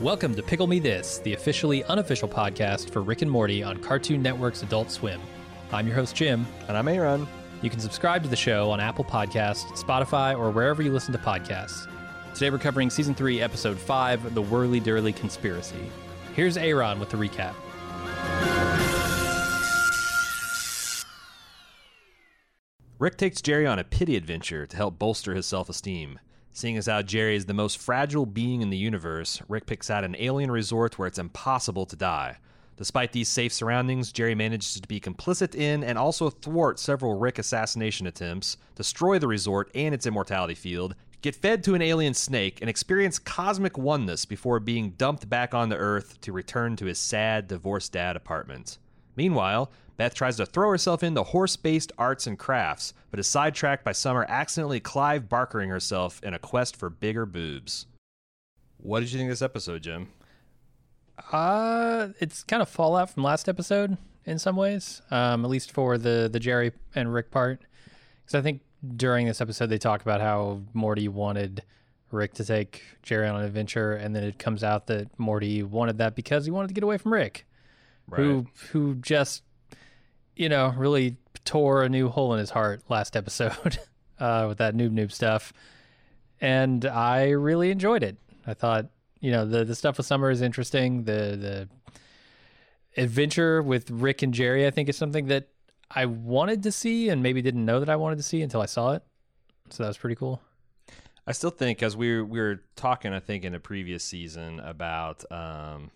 [0.00, 4.22] Welcome to Pickle Me This, the officially unofficial podcast for Rick and Morty on Cartoon
[4.22, 5.20] Network's Adult Swim.
[5.72, 6.46] I'm your host, Jim.
[6.68, 7.26] And I'm Aaron.
[7.60, 11.18] You can subscribe to the show on Apple Podcasts, Spotify, or wherever you listen to
[11.18, 11.86] podcasts.
[12.32, 15.90] Today we're covering Season 3, Episode 5, The Whirly Dirly Conspiracy.
[16.34, 17.54] Here's Aaron with the recap.
[23.00, 26.18] Rick takes Jerry on a pity adventure to help bolster his self esteem.
[26.52, 30.04] Seeing as how Jerry is the most fragile being in the universe, Rick picks out
[30.04, 32.36] an alien resort where it's impossible to die.
[32.76, 37.38] Despite these safe surroundings, Jerry manages to be complicit in and also thwart several Rick
[37.38, 42.58] assassination attempts, destroy the resort and its immortality field, get fed to an alien snake,
[42.60, 47.48] and experience cosmic oneness before being dumped back onto Earth to return to his sad,
[47.48, 48.76] divorced dad apartment.
[49.16, 53.84] Meanwhile, Beth tries to throw herself into horse based arts and crafts, but is sidetracked
[53.84, 57.84] by Summer accidentally Clive Barkering herself in a quest for bigger boobs.
[58.78, 60.08] What did you think of this episode, Jim?
[61.30, 65.98] Uh, it's kind of fallout from last episode in some ways, um, at least for
[65.98, 67.60] the, the Jerry and Rick part.
[68.24, 68.62] Because I think
[68.96, 71.62] during this episode, they talk about how Morty wanted
[72.10, 75.98] Rick to take Jerry on an adventure, and then it comes out that Morty wanted
[75.98, 77.44] that because he wanted to get away from Rick,
[78.08, 78.16] right.
[78.18, 79.42] who who just
[80.40, 83.78] you know really tore a new hole in his heart last episode
[84.18, 85.52] uh, with that noob noob stuff,
[86.40, 88.16] and I really enjoyed it.
[88.46, 88.86] I thought
[89.20, 91.04] you know the the stuff with Summer is interesting.
[91.04, 91.68] The the
[92.96, 95.48] adventure with Rick and Jerry, I think, is something that
[95.90, 98.66] I wanted to see and maybe didn't know that I wanted to see until I
[98.66, 99.02] saw it.
[99.68, 100.40] So that was pretty cool.
[101.26, 104.58] I still think, as we were, we were talking, I think in a previous season
[104.58, 105.90] about um,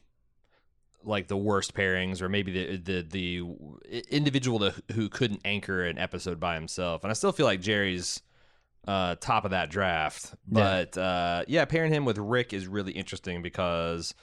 [1.04, 5.98] like the worst pairings, or maybe the the the individual to, who couldn't anchor an
[5.98, 8.22] episode by himself, and I still feel like Jerry's
[8.86, 10.34] uh, top of that draft.
[10.46, 11.02] But yeah.
[11.02, 14.14] Uh, yeah, pairing him with Rick is really interesting because,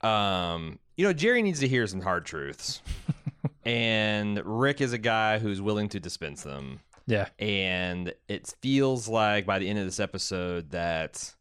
[0.00, 2.82] um, you know, Jerry needs to hear some hard truths,
[3.64, 6.80] and Rick is a guy who's willing to dispense them.
[7.06, 7.28] Yeah.
[7.38, 11.34] And it feels like by the end of this episode that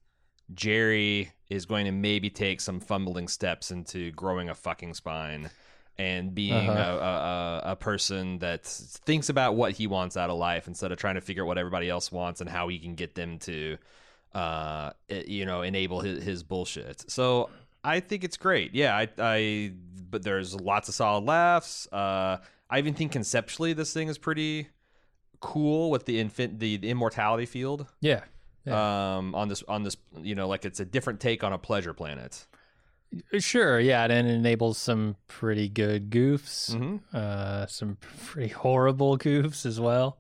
[0.54, 5.50] Jerry is going to maybe take some fumbling steps into growing a fucking spine
[5.98, 7.62] and being uh-huh.
[7.64, 10.98] a, a, a, person that thinks about what he wants out of life instead of
[10.98, 13.78] trying to figure out what everybody else wants and how he can get them to,
[14.34, 17.10] uh, you know, enable his, his bullshit.
[17.12, 17.50] So
[17.84, 18.74] I think it's great.
[18.74, 19.74] Yeah, I, I,
[20.10, 21.88] but there's lots of solid laughs.
[21.92, 22.38] Uh,
[22.70, 24.70] I even think conceptually this thing is pretty
[25.42, 27.88] cool with the infant the, the immortality field.
[28.00, 28.22] Yeah.
[28.66, 29.18] Yeah.
[29.18, 31.94] Um, on this on this, you know, like it's a different take on a pleasure
[31.94, 32.46] planet.
[33.40, 36.98] Sure, yeah, and it enables some pretty good goofs, mm-hmm.
[37.14, 40.20] uh, some pretty horrible goofs as well.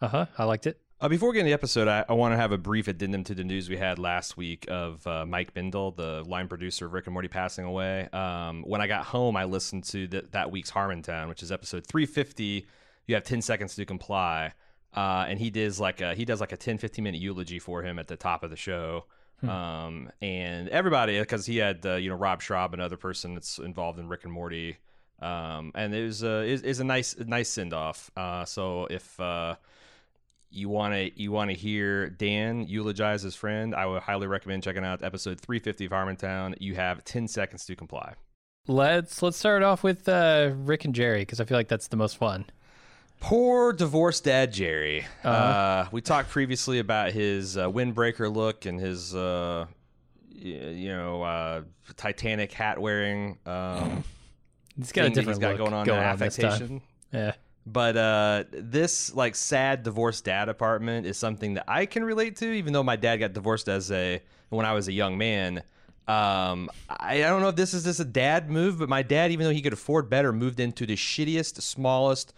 [0.00, 0.26] Uh huh.
[0.38, 0.80] I liked it.
[1.00, 3.24] Uh, before we get into the episode, I, I want to have a brief addendum
[3.24, 6.92] to the news we had last week of uh, Mike Bindle, the line producer of
[6.92, 8.08] Rick and Morty, passing away.
[8.12, 11.88] Um, when I got home, I listened to the, that week's Harmontown, which is episode
[11.88, 12.66] 350
[13.06, 14.52] you have 10 seconds to comply.
[14.94, 17.82] Uh, and he does like a, he does like a 10, 15 minute eulogy for
[17.82, 19.04] him at the top of the show.
[19.40, 19.48] Hmm.
[19.48, 23.98] Um, and everybody, because he had, uh, you know, Rob Schrab, another person that's involved
[23.98, 24.76] in Rick and Morty.
[25.20, 28.10] Um, and it was, uh, is, is a nice, nice send off.
[28.16, 29.56] Uh, so if, uh,
[30.52, 34.62] you want to you want to hear Dan eulogize his friend, I would highly recommend
[34.62, 36.54] checking out episode 350 of Harmontown.
[36.60, 38.14] You have 10 seconds to comply.
[38.68, 41.96] Let's let's start off with uh, Rick and Jerry because I feel like that's the
[41.96, 42.44] most fun.
[43.22, 45.06] Poor divorced dad Jerry.
[45.22, 45.28] Uh-huh.
[45.30, 49.66] Uh, we talked previously about his uh, windbreaker look and his, uh,
[50.34, 51.62] you know, uh,
[51.96, 53.38] Titanic hat wearing.
[53.46, 54.02] Um,
[54.76, 56.82] he's got a different he's got going on, going on affectation.
[57.12, 57.34] Yeah.
[57.64, 62.50] But uh, this like sad divorced dad apartment is something that I can relate to,
[62.50, 65.62] even though my dad got divorced as a when I was a young man.
[66.08, 69.30] Um, I, I don't know if this is just a dad move, but my dad,
[69.30, 72.34] even though he could afford better, moved into the shittiest, smallest,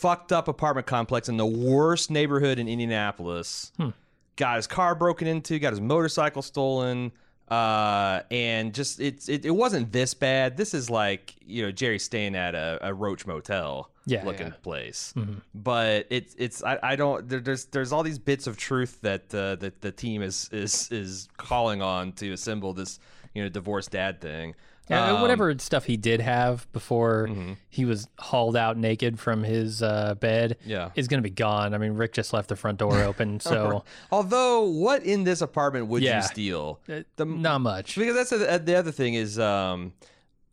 [0.00, 3.72] fucked up apartment complex in the worst neighborhood in Indianapolis.
[3.76, 3.90] Hmm.
[4.36, 7.12] Got his car broken into, got his motorcycle stolen,
[7.48, 10.56] uh, and just it's it, it wasn't this bad.
[10.56, 14.52] This is like you know Jerry staying at a, a Roach Motel yeah, looking yeah.
[14.62, 15.38] place, mm-hmm.
[15.54, 19.34] but it's it's I, I don't there, there's there's all these bits of truth that
[19.34, 23.00] uh, that the team is is is calling on to assemble this
[23.34, 24.54] you know divorced dad thing.
[24.88, 27.52] Yeah, um, whatever stuff he did have before mm-hmm.
[27.68, 30.90] he was hauled out naked from his uh, bed yeah.
[30.94, 31.74] is going to be gone.
[31.74, 33.40] I mean, Rick just left the front door open.
[33.40, 36.80] So, although, what in this apartment would yeah, you steal?
[36.88, 37.96] Uh, the, not much.
[37.96, 39.92] Because that's a, the other thing is um,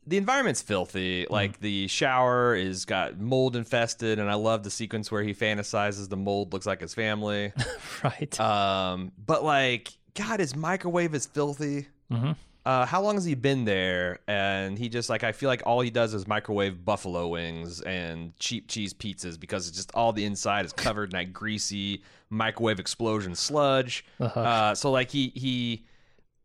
[0.07, 1.25] the environment's filthy.
[1.29, 6.09] Like the shower is got mold infested, and I love the sequence where he fantasizes
[6.09, 7.53] the mold looks like his family.
[8.03, 8.39] right.
[8.39, 11.87] um, but like, God, his microwave is filthy.
[12.11, 12.33] hmm
[12.65, 14.19] Uh, how long has he been there?
[14.27, 18.37] And he just like I feel like all he does is microwave buffalo wings and
[18.39, 22.01] cheap cheese pizzas because it's just all the inside is covered in that greasy
[22.31, 24.03] microwave explosion sludge.
[24.19, 24.39] Uh-huh.
[24.39, 25.85] Uh, so like he he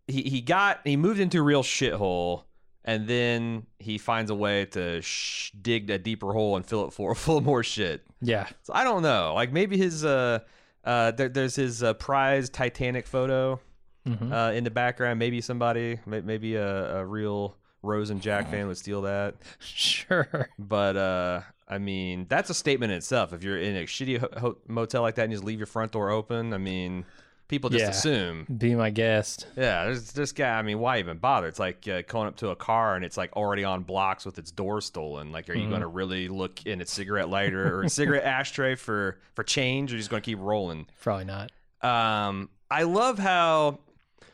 [0.09, 2.43] he he got he moved into a real shithole,
[2.85, 6.93] and then he finds a way to sh- dig a deeper hole and fill it
[6.93, 8.07] full full of more shit.
[8.21, 8.47] Yeah.
[8.63, 9.33] So I don't know.
[9.35, 10.41] Like maybe his uh
[10.85, 13.59] uh there, there's his uh, prize Titanic photo
[14.07, 15.19] hmm uh, in the background.
[15.19, 19.37] Maybe somebody, maybe a, a real Rose and Jack fan would steal that.
[19.61, 20.49] Sure.
[20.59, 23.33] But uh, I mean, that's a statement in itself.
[23.33, 25.93] If you're in a shitty ho- motel like that and you just leave your front
[25.93, 27.05] door open, I mean,
[27.49, 27.91] people just Yeah.
[27.91, 28.47] assume.
[28.59, 29.47] Be my guest.
[29.57, 30.59] Yeah, there's this guy.
[30.59, 31.47] I mean, why even bother?
[31.49, 34.39] It's like uh, going up to a car and it's like already on blocks with
[34.39, 35.33] its door stolen.
[35.33, 35.71] Like, are you Mhm.
[35.71, 39.91] going to really look in its cigarette lighter or a cigarette ashtray for for change,
[39.91, 40.87] or are you just going to keep rolling?
[41.01, 41.51] Probably not.
[41.83, 43.81] Um, I love how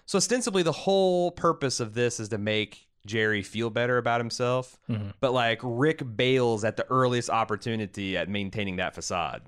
[0.07, 4.79] so ostensibly the whole purpose of this is to make Jerry feel better about himself,
[4.89, 5.13] Mhm.
[5.21, 9.43] but like Rick bails at the earliest opportunity at maintaining that facade.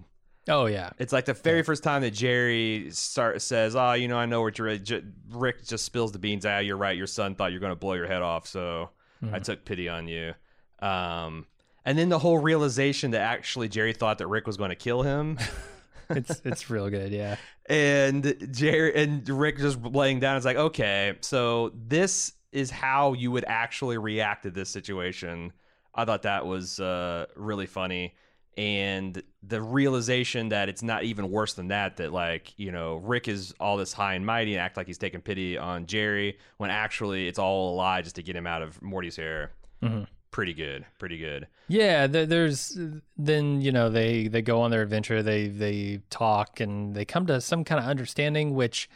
[0.49, 0.91] Oh yeah.
[0.99, 4.41] It's like the very first time that Jerry start says, "Oh, you know, I know
[4.43, 6.47] what you're." J- Rick just spills the beans.
[6.47, 6.97] Ah, you're right.
[6.97, 8.91] Your son thought you're going to blow your head off, so
[9.23, 9.43] I Mhm.
[9.43, 10.33] took pity on you.
[10.81, 11.47] Um,
[11.85, 15.03] and then the whole realization that actually Jerry thought that Rick was going to kill
[15.03, 15.37] him.
[16.11, 17.13] It's it's real good.
[17.13, 17.37] Yeah.
[17.67, 23.31] and Jerry and Rick just laying down is like, okay, so this is how you
[23.31, 25.53] would actually react to this situation.
[25.95, 28.15] I thought that was uh, really funny,
[28.57, 31.97] and the realization that it's not even worse than that.
[31.99, 34.99] That like you know Rick is all this high and mighty and act like he's
[34.99, 38.63] taking pity on Jerry when actually it's all a lie just to get him out
[38.63, 39.53] of Morty's hair.
[39.83, 40.07] Mhm.
[40.38, 41.49] Pretty good, pretty good.
[41.67, 42.79] Yeah, there, there's
[43.17, 45.20] then you know they they go on their adventure.
[45.20, 48.88] They they talk and they come to some kind of understanding, which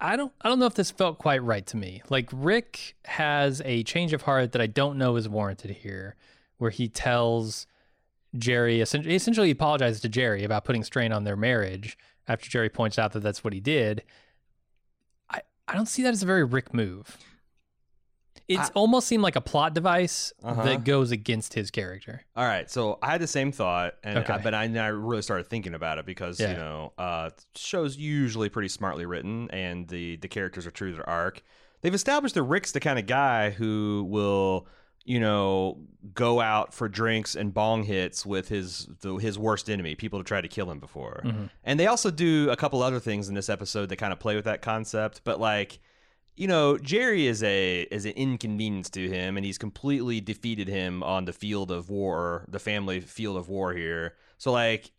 [0.00, 2.02] I don't I don't know if this felt quite right to me.
[2.10, 6.16] Like Rick has a change of heart that I don't know is warranted here,
[6.58, 7.68] where he tells
[8.36, 11.96] Jerry essentially, essentially he apologizes to Jerry about putting strain on their marriage
[12.26, 14.02] after Jerry points out that that's what he did.
[15.30, 17.18] I I don't see that as a very Rick move.
[18.48, 20.62] It's I- almost seemed like a plot device Uh-huh.
[20.64, 22.22] that goes against his character.
[22.36, 24.32] All right, so I had the same thought, and Okay.
[24.34, 26.50] I, but I, I really started thinking about it because Yeah.
[26.50, 30.96] you know, uh, shows usually pretty smartly written, and the the characters are true to
[30.96, 31.42] their arc.
[31.80, 34.66] They've established that Rick's the kind of guy who will,
[35.04, 35.78] you know,
[36.14, 40.24] go out for drinks and bong hits with his the, his worst enemy, people to
[40.24, 41.22] try to kill him before.
[41.24, 41.50] Mhm.
[41.62, 44.34] And they also do a couple other things in this episode that kind of play
[44.36, 45.78] with that concept, but like
[46.36, 51.02] you know, Jerry is a is an inconvenience to him, and he's completely defeated him
[51.02, 54.14] on the field of war, the family field of war here.
[54.38, 54.90] So like,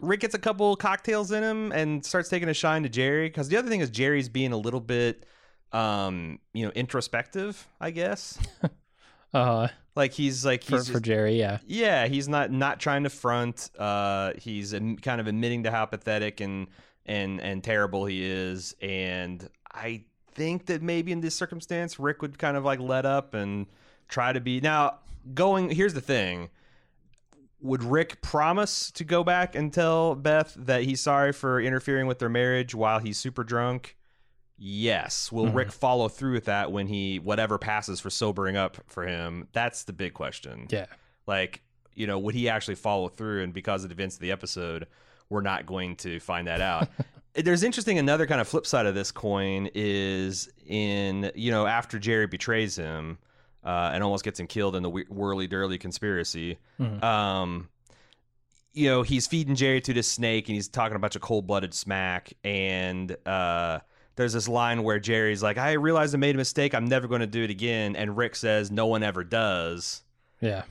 [0.00, 3.28] Rick gets a couple cocktails in him and starts taking a shine to Jerry.
[3.28, 5.26] Because the other thing is Jerry's being a little bit,
[5.72, 8.38] um, you know, introspective, I guess.
[9.34, 11.58] Uh, Like he's like for, he's for just- Jerry, yeah.
[11.66, 13.68] yeah, he's not not trying to front.
[13.78, 16.68] Uh, he's kind of admitting to how pathetic and
[17.04, 18.74] and and terrible he is.
[18.80, 20.04] And I
[20.38, 23.66] think that maybe in this circumstance, Rick would kind of like let up and
[24.08, 25.00] try to be now
[25.34, 25.68] going.
[25.70, 26.48] Here's the thing:
[27.60, 32.18] Would Rick promise to go back and tell Beth that he's sorry for interfering with
[32.20, 33.96] their marriage while he's super drunk?
[34.56, 35.30] Yes.
[35.30, 35.54] Will Mhm.
[35.54, 39.46] Rick follow through with that when he whatever passes for sobering up for him?
[39.52, 40.86] That's the big question Yeah.
[41.26, 41.62] like
[41.94, 44.86] you know would he actually follow through and because of the events of the episode
[45.28, 46.88] we're not going to find that out
[47.44, 51.98] there's interesting another kind of flip side of this coin is in you know after
[51.98, 53.18] jerry betrays him
[53.64, 57.02] uh, and almost gets him killed in the whirly dirly conspiracy Mhm.
[57.02, 57.68] um
[58.72, 61.22] you know he's feeding jerry to this snake and he's talking about a bunch of
[61.22, 63.78] cold-blooded smack and uh
[64.16, 67.20] there's this line where jerry's like i realized i made a mistake i'm never going
[67.20, 70.02] to do it again and rick says no one ever does
[70.40, 70.62] Yeah.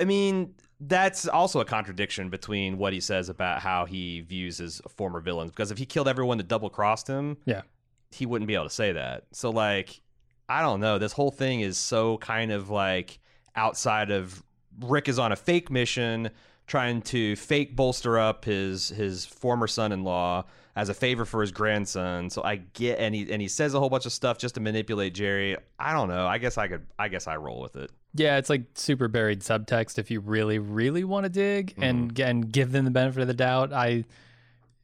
[0.00, 4.80] I mean, that's also a contradiction between what he says about how he views his
[4.96, 5.50] former villains.
[5.50, 7.62] Because if he killed everyone that double crossed him, Yeah.
[8.10, 9.24] he wouldn't be able to say that.
[9.32, 10.00] So, like,
[10.48, 10.98] I don't know.
[10.98, 13.18] This whole thing is so kind of like
[13.56, 14.42] outside of
[14.80, 16.30] Rick is on a fake mission
[16.68, 20.44] trying to fake bolster up his his former son-in-law
[20.76, 22.30] as a favor for his grandson.
[22.30, 24.60] So I get and he and he says a whole bunch of stuff just to
[24.60, 25.56] manipulate Jerry.
[25.78, 26.26] I don't know.
[26.26, 27.90] I guess I could I guess I roll with it.
[28.14, 32.50] Yeah, it's like super buried subtext if you really, really want to dig and and
[32.50, 33.72] give them the benefit of the doubt.
[33.72, 34.04] I,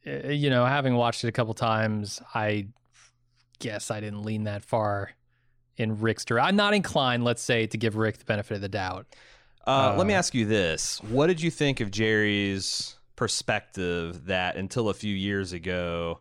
[0.05, 2.67] uh, you know, having watched it a couple times, I
[3.59, 5.11] guess I didn't lean that far
[5.77, 6.47] in Rick's direction.
[6.47, 9.07] I'm not inclined, let's say, to give Rick the benefit of the doubt.
[9.65, 14.89] Uh, let me ask you this: What did you think of Jerry's perspective that until
[14.89, 16.19] a few years ago,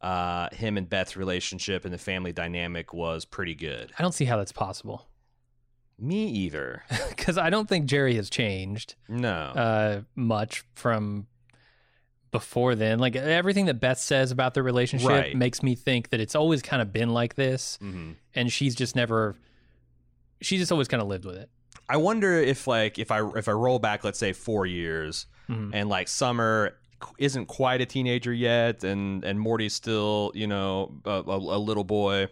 [0.00, 3.92] uh, him and Beth's relationship and the family dynamic was pretty good?
[3.96, 5.06] I don't see how that's possible
[5.98, 6.82] Me either.
[7.10, 9.30] because I don't think Jerry has changed No.
[9.30, 11.26] uh, much from
[12.30, 12.98] before then.
[12.98, 15.36] Like everything that Beth says about their relationship Right.
[15.36, 18.16] makes me think that it's always kind of been like this, Mhm.
[18.34, 19.36] and she's just never.
[20.40, 21.50] She just always kind of lived with it.
[21.88, 25.70] I wonder if like if I if I roll back, let's say four years, Mhm.
[25.74, 26.76] and like Summer
[27.18, 31.84] isn't quite a teenager yet, and and Morty's still you know a, a, a little
[31.84, 32.28] boy.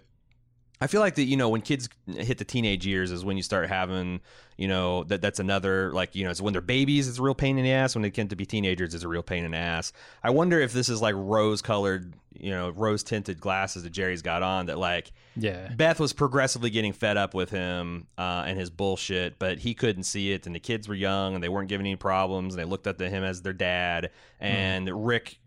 [0.81, 3.43] I feel like that you know when kids hit the teenage years is when you
[3.43, 4.21] start having
[4.57, 7.35] you know that that's another like you know it's when they're babies it's a real
[7.35, 9.51] pain in the ass when they get to be teenagers it's a real pain in
[9.51, 9.93] the ass.
[10.23, 14.23] I wonder if this is like rose colored you know rose tinted glasses that Jerry's
[14.23, 15.69] got on that like Yeah.
[15.75, 20.05] Beth was progressively getting fed up with him uh, and his bullshit, but he couldn't
[20.05, 20.47] see it.
[20.47, 22.55] And the kids were young and they weren't giving any problems.
[22.55, 24.11] And they looked up to him as their dad.
[24.39, 25.39] And Rick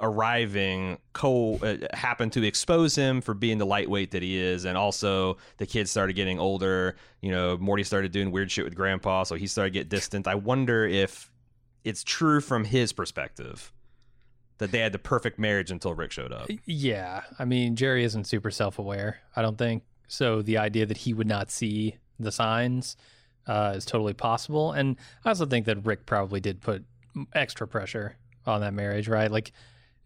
[0.00, 4.64] arriving co uh, happened to expose him for being the lightweight that he is.
[4.64, 6.96] And also, the kids started getting older.
[7.20, 10.26] You know, Morty started doing weird shit with Grandpa, so he started to get distant.
[10.26, 11.30] I wonder if
[11.84, 13.72] it's true from his perspective
[14.58, 16.48] that they had the perfect marriage until Rick showed up.
[16.64, 19.18] Yeah, I mean Jerry isn't super self-aware.
[19.36, 20.42] I don't think so.
[20.42, 22.96] The idea that he would not see the signs
[23.46, 26.84] uh, is totally possible, and I also think that Rick probably did put
[27.34, 29.30] extra pressure on that marriage, right?
[29.30, 29.52] Like,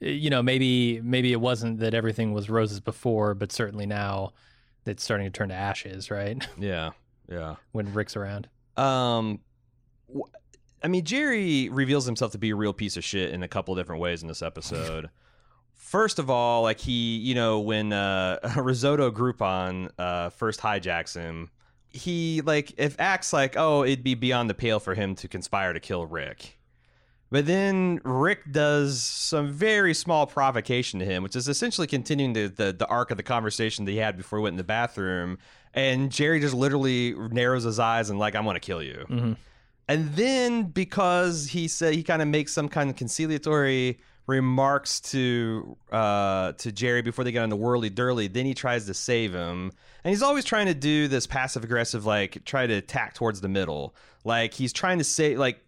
[0.00, 4.33] you know, maybe maybe it wasn't that everything was roses before, but certainly now
[4.87, 6.47] it's starting to turn to ashes, right?
[6.59, 6.90] Yeah,
[7.28, 7.57] yeah.
[7.73, 8.49] when Rick's around.
[8.76, 9.40] Um,
[10.12, 10.28] wh-
[10.83, 13.75] I mean, Jerry reveals himself to be a real piece of shit in a couple
[13.75, 15.11] of different ways in this episode.
[15.75, 21.50] First of all, like he, you know, when uh, Risotto Groupon uh, first hijacks him,
[21.88, 25.73] he like if acts like, oh, it'd be beyond the pale for him to conspire
[25.73, 26.57] to kill Rick.
[27.30, 32.49] But then Rick does some very small provocation to him, which is essentially continuing the,
[32.49, 35.38] the, the arc of the conversation that he had before he went in the bathroom.
[35.72, 39.06] And Jerry just literally narrows his eyes and like, I'm going to kill you.
[39.08, 39.37] Mhm.
[39.88, 45.76] And then because he said he kind of makes some kind of conciliatory remarks to
[45.90, 49.32] uh, to Jerry before they get on the whirly dirly, then he tries to save
[49.32, 49.72] him.
[50.04, 53.49] And he's always trying to do this passive aggressive, like try to attack towards the
[53.49, 53.94] middle.
[54.25, 55.60] Like he's trying to say, like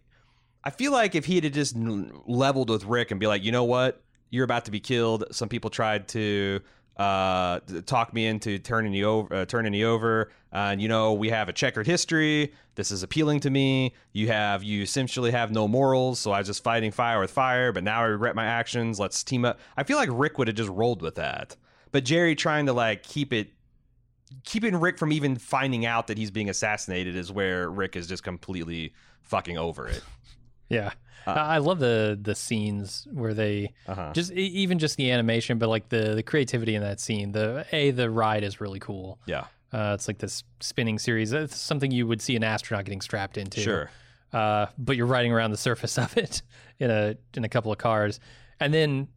[0.63, 3.65] I feel like if he had just leveled with Rick and be like, you know
[3.65, 5.25] what, you're about to be killed.
[5.31, 6.61] Some people tried to
[6.97, 10.31] uh, talk me into turning you over, uh, turning you over.
[10.53, 12.53] Uh, and you know, we have a checkered history.
[12.75, 13.93] This is appealing to me.
[14.13, 16.19] You have, you essentially have no morals.
[16.19, 18.99] So I was just fighting fire with fire, but now I regret my actions.
[18.99, 19.59] Let's team up.
[19.75, 21.55] I feel like Rick would have just rolled with that,
[21.91, 23.51] but Jerry trying to like keep it
[24.45, 28.23] keeping Rick from even finding out that he's being assassinated is where Rick is just
[28.23, 30.03] completely fucking over it.
[30.69, 30.91] Yeah,
[31.27, 34.11] Uh, I love the the scenes where they Uh-huh.
[34.13, 37.31] just even just the animation, but like the the creativity in that scene.
[37.31, 39.19] The a the ride is really cool.
[39.25, 41.31] Yeah, Uh, it's like this spinning series.
[41.33, 43.61] It's something you would see an astronaut getting strapped into.
[43.61, 43.89] sure.
[44.31, 46.41] Uh, but you're riding around the surface of it
[46.79, 48.19] in a in a couple of cars,
[48.59, 49.07] and then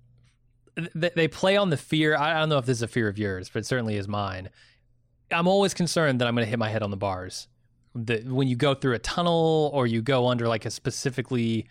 [0.77, 2.15] th- they play on the fear.
[2.17, 4.07] I I don't know if this is a fear of yours, but it certainly is
[4.09, 4.51] mine.
[5.31, 7.49] I'm always concerned that I'm going to hit my head on the bars.
[7.97, 11.67] That when you go through a tunnel or you go under like a specifically,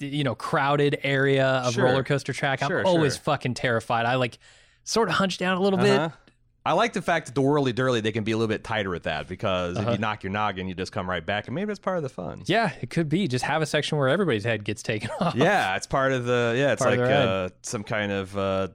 [0.00, 1.84] you know, crowded area of Sure.
[1.84, 3.22] roller coaster track, Sure, I'm always sure.
[3.24, 4.06] fucking terrified.
[4.06, 4.38] I like
[4.84, 6.08] sort of hunch down a little Uh-huh.
[6.08, 6.18] bit.
[6.64, 8.90] I like the fact that the whirly dirly they can be a little bit tighter
[8.90, 9.92] with that because if Uh-huh.
[9.92, 12.08] you knock your noggin, you just come right back, and maybe that's part of the
[12.08, 12.42] fun.
[12.46, 13.26] Yeah, it could be.
[13.26, 15.34] Just have a section where everybody's head gets taken off.
[15.34, 16.72] Yeah, it's part of the yeah.
[16.72, 18.68] It's Part like uh, some kind of uh,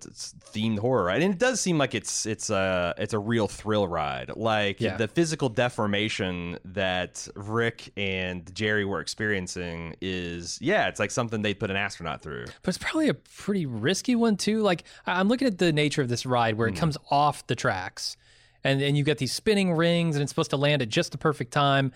[0.53, 3.87] themed horror ride, and it does seem like it's it's a it's a real thrill
[3.87, 4.31] ride.
[4.35, 4.97] Like Yeah.
[4.97, 11.53] the physical deformation that Rick and Jerry were experiencing is yeah, it's like something they
[11.53, 12.45] put an astronaut through.
[12.63, 14.61] But it's probably a pretty risky one too.
[14.61, 16.79] Like I- I'm looking at the nature of this ride where it Hmm.
[16.79, 18.17] comes off the tracks,
[18.63, 21.17] and and you get these spinning rings, and it's supposed to land at just the
[21.17, 21.91] perfect time.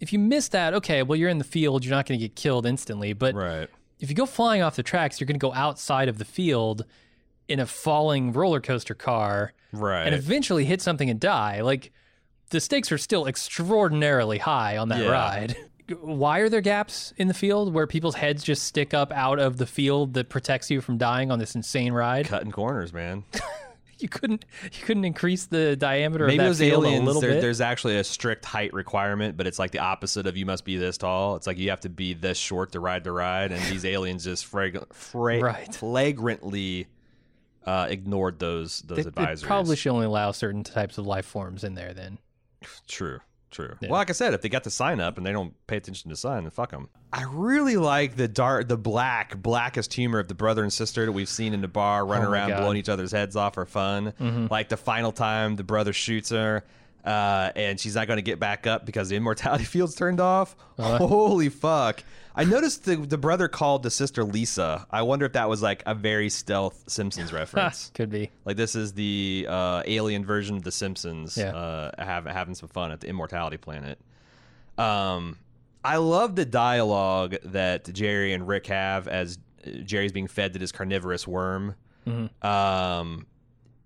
[0.00, 2.34] If you miss that, okay, well you're in the field, you're not going to get
[2.34, 3.12] killed instantly.
[3.12, 3.68] But Right.
[4.00, 6.84] if you go flying off the tracks, you're going to go outside of the field
[7.48, 10.04] in a falling roller coaster car, Right.
[10.06, 11.60] and eventually hit something and die.
[11.60, 11.92] Like
[12.50, 15.10] the stakes are still extraordinarily high on that Yeah.
[15.10, 15.56] ride.
[16.00, 19.56] Why are there gaps in the field where people's heads just stick up out of
[19.58, 22.26] the field that protects you from dying on this insane ride?
[22.26, 23.24] Cutting corners, man.
[24.02, 27.20] You couldn't you couldn't increase the diameter Maybe of that those field a aliens, little
[27.22, 27.40] there, bit.
[27.40, 30.76] there's actually a strict height requirement, but it's like the opposite of you must be
[30.76, 31.36] this tall.
[31.36, 34.24] It's like you have to be this short to ride the ride, and these aliens
[34.24, 35.72] just frag- fra- Right.
[35.74, 36.88] flagrantly
[37.64, 41.62] uh, ignored those those They, they probably should only allow certain types of life forms
[41.64, 41.94] in there.
[41.94, 42.18] Then
[42.88, 43.20] True,
[43.52, 43.76] true.
[43.80, 43.88] Yeah.
[43.90, 46.10] Well, like I said, if they got the sign up and they don't pay attention
[46.10, 46.88] to sign, then fuck them.
[47.12, 51.12] I really like the dark, the black, blackest humor of the brother and sister that
[51.12, 52.60] we've seen in the bar, running Oh around God.
[52.60, 54.12] blowing each other's heads off for fun.
[54.20, 54.46] Mm-hmm.
[54.50, 56.64] Like the final time the brother shoots her.
[57.04, 60.54] Uh, and she's not going to get back up because the immortality field's turned off.
[60.78, 62.04] Holy fuck!
[62.34, 64.86] I noticed the the brother called the sister Lisa.
[64.90, 67.90] I wonder if that was like a very stealth Simpsons reference.
[67.94, 68.30] could be.
[68.44, 71.36] Like this is the uh, alien version of The Simpsons.
[71.36, 71.54] Yeah.
[71.56, 73.98] Uh, have, having some fun at the Immortality Planet.
[74.78, 75.36] Um,
[75.84, 80.58] I love the dialogue that Jerry and Rick have as uh, Jerry's being fed to
[80.60, 81.74] this carnivorous worm.
[82.42, 83.26] Um,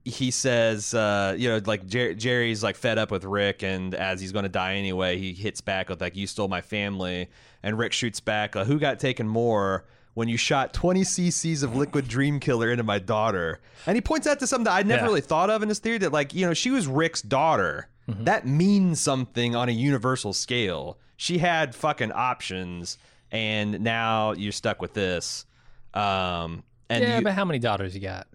[0.06, 4.20] he says, uh, you know, like Jer- Jerry's like fed up with Rick, and as
[4.20, 7.28] he's going to die anyway, he hits back with like, "You stole my family,"
[7.62, 9.84] and Rick shoots back, uh, "Who got taken more?"
[10.14, 13.60] When you shot 20 cc's of liquid dream killer into my daughter.
[13.86, 15.08] And he points out to something that I never Yeah.
[15.08, 17.88] really thought of in his theory that, like, you know, she was Rick's daughter.
[18.08, 20.96] That means something on a universal scale.
[21.18, 22.96] She had fucking options,
[23.30, 25.44] and now you're stuck with this.
[25.92, 28.26] Um, and yeah, you, but how many daughters you got?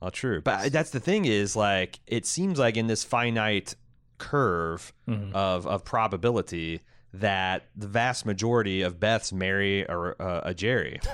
[0.00, 0.40] Well, true.
[0.42, 3.74] But that's the thing is like it seems like in this finite
[4.18, 5.34] curve Mm-hmm.
[5.34, 6.80] of of probability
[7.14, 11.00] that the vast majority of Beths marry a, a, a Jerry.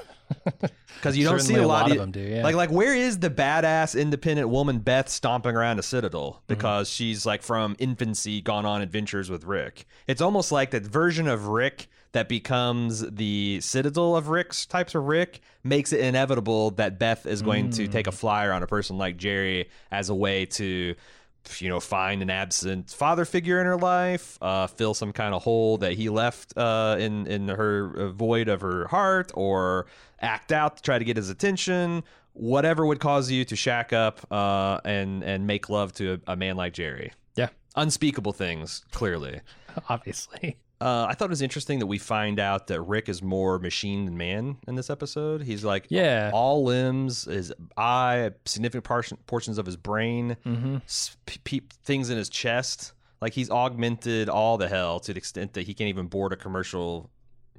[0.97, 2.43] Because you don't see a lot, lot of, them do, yeah.
[2.43, 6.47] Like, like where is the badass independent woman Beth stomping around a citadel Mm-hmm.
[6.49, 9.87] because she's like from infancy gone on adventures with Rick?
[10.07, 15.05] It's almost like that version of Rick that becomes the citadel of Rick's types of
[15.05, 18.15] Rick makes it inevitable that Beth is going to take a Mm.
[18.15, 20.95] flyer on a person like Jerry as a way to
[21.59, 25.43] you know find an absent father figure in her life uh, fill some kind of
[25.43, 29.85] hole that he left uh, in in her uh, void of her heart or
[30.23, 32.03] act out to try to get his attention
[32.33, 36.37] whatever would cause you to shack up uh, and and make love to a, a
[36.37, 39.41] man like jerry Yeah, unspeakable things clearly
[39.91, 40.57] obviously.
[40.85, 44.05] Uh, I thought it was interesting that we find out that Rick is more machine
[44.05, 45.43] than man in this episode.
[45.43, 46.31] He's like Yeah.
[46.35, 50.77] all limbs, his eye, significant portion, portions of his brain, Mm-hmm.
[50.85, 52.93] s- p- pe- things in his chest.
[53.21, 56.37] Like he's augmented all the hell to the extent that he can't even board a
[56.37, 57.11] commercial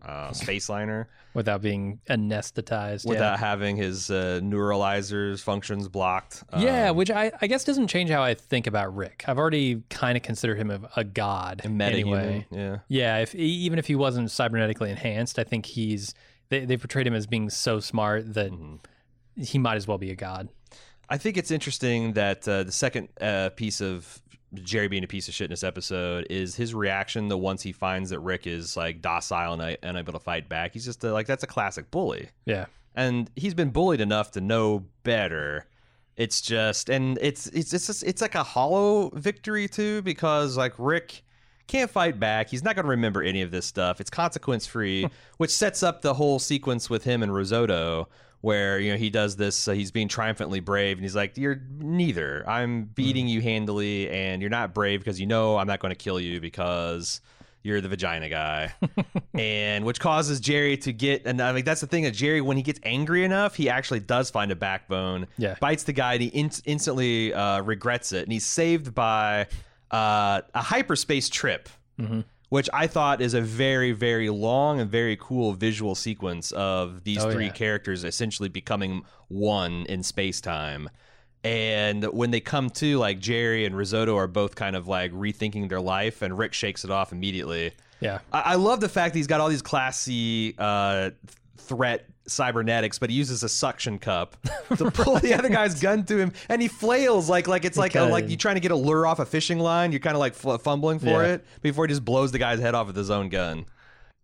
[0.06, 3.06] uh, space liner Without being anesthetized.
[3.06, 6.44] without having his uh, neuralizers functions blocked.
[6.54, 6.60] yeah.
[6.60, 9.26] yeah, Um, which I, I guess doesn't change how I think about Rick.
[9.28, 11.82] I've already kind of considered him a, a god metahuman.
[11.92, 12.48] anyway.
[12.52, 12.78] Yeah.
[12.88, 16.14] Yeah, if even if he wasn't cybernetically enhanced, I think he's
[16.50, 19.42] they, they portrayed him as being so smart that Mm-hmm.
[19.42, 20.48] he might as well be a god.
[21.10, 24.22] I think it's interesting that uh, the second uh, piece of
[24.54, 27.72] Jerry being a piece of shit in this episode is his reaction the once he
[27.72, 30.74] finds that Rick is like docile and uh, unable to fight back.
[30.74, 34.42] He's just uh, like that's a classic bully, Yeah, and he's been bullied enough to
[34.42, 35.66] know better.
[36.16, 40.74] It's just and it's it's it's just, it's like a hollow victory too because like
[40.78, 41.24] Rick
[41.68, 42.50] can't fight back.
[42.50, 44.00] He's not going to remember any of this stuff.
[44.00, 48.08] It's consequence free, which sets up the whole sequence with him and Risotto,
[48.42, 49.68] where you know he does this.
[49.68, 52.44] Uh, he's being triumphantly brave, and he's like, "You're neither.
[52.48, 55.96] I'm beating you handily, and you're not brave because you know I'm not going to
[55.98, 57.22] kill you because."
[57.64, 58.76] You're the vagina guy,
[59.34, 61.24] and which causes Jerry to get.
[61.26, 64.02] And I mean, that's the thing that Jerry, when he gets angry enough, he actually
[64.02, 65.26] does find a backbone.
[65.40, 65.56] Yeah.
[65.60, 69.48] bites the guy, and he in- instantly uh, regrets it, and he's saved by
[69.90, 71.68] uh, a hyperspace trip,
[72.00, 72.20] Mm-hmm.
[72.50, 77.24] Which I thought is a very, very long and very cool visual sequence of these
[77.24, 77.52] Oh, three yeah.
[77.52, 80.90] characters essentially becoming one in space time.
[81.44, 85.70] And when they come to, like Jerry and Risotto are both kind of like rethinking
[85.70, 87.74] their life, and Rick shakes it off immediately.
[88.00, 91.12] yeah, I, I love the fact that he's got all these classy uh,
[91.58, 94.36] threat cybernetics, but he uses a suction cup
[94.78, 97.96] to pull the other guy's gun to him, and he flails like like it's like
[97.96, 99.92] a, like Because- you trying to get a lure off a fishing line.
[99.92, 101.34] You're kind of like fumbling for Yeah.
[101.34, 103.66] it before he just blows the guy's head off with his own gun.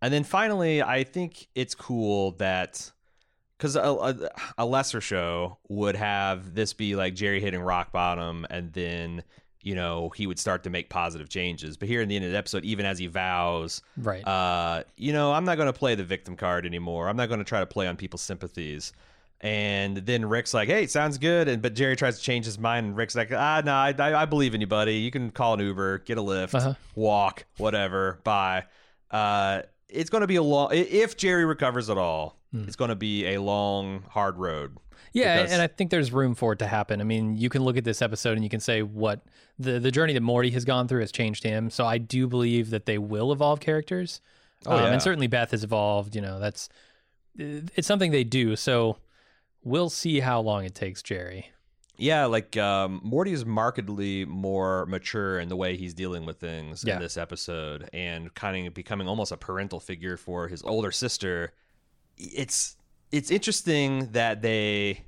[0.01, 2.91] And then finally, I think it's cool that
[3.57, 8.47] because a, a, a lesser show would have this be like Jerry hitting rock bottom,
[8.49, 9.23] and then
[9.63, 11.77] you know he would start to make positive changes.
[11.77, 14.25] But here in the end of the episode, even as he vows, right.
[14.27, 17.07] uh, you know, I'm not going to play the victim card anymore.
[17.09, 18.93] I'm not going to try to play on people's sympathies.
[19.43, 22.85] And then Rick's like, "Hey, sounds good," and but Jerry tries to change his mind,
[22.85, 24.97] and Rick's like, "Ah, no, I, I, I believe in you, buddy.
[24.97, 26.75] You can call an Uber, get a lift, Uh-huh.
[26.95, 28.19] walk, whatever.
[28.23, 28.65] Bye."
[29.09, 30.69] Uh, it's going to be a long.
[30.71, 34.77] If Jerry recovers at all, it's going to be a long, hard road.
[35.13, 37.01] Yeah, because- and I think there's room for it to happen.
[37.01, 39.21] I mean, you can look at this episode and you can say what
[39.59, 41.69] the the journey that Morty has gone through has changed him.
[41.69, 44.21] So I do believe that they will evolve characters.
[44.65, 44.91] Oh, um, yeah.
[44.93, 46.15] and certainly Beth has evolved.
[46.15, 46.69] You know, that's
[47.37, 48.55] it's something they do.
[48.55, 48.97] So
[49.63, 51.51] we'll see how long it takes Jerry.
[51.97, 56.83] Yeah, like um, Morty is markedly more mature in the way he's dealing with things
[56.87, 56.95] Yeah.
[56.95, 61.53] in this episode, and kind of becoming almost a parental figure for his older sister.
[62.17, 62.75] It's
[63.11, 65.03] it's interesting that they,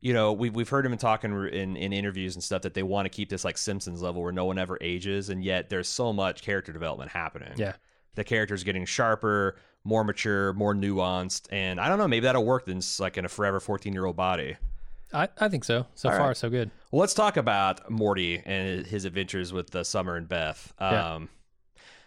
[0.00, 3.06] you know, we've we've heard him talking in in interviews and stuff that they want
[3.06, 6.12] to keep this like Simpsons level where no one ever ages, and yet there's so
[6.12, 7.52] much character development happening.
[7.56, 7.74] Yeah.
[8.14, 12.68] the character's getting sharper, more mature, more nuanced, and I don't know, maybe that'll work
[12.68, 14.56] in like in a forever 14 year old body.
[15.14, 15.86] I, I think so.
[15.94, 16.36] So All far, right.
[16.36, 16.70] so good.
[16.90, 20.72] Well, let's talk about Morty and his adventures with uh, Summer and Beth.
[20.78, 21.18] Um, Yeah.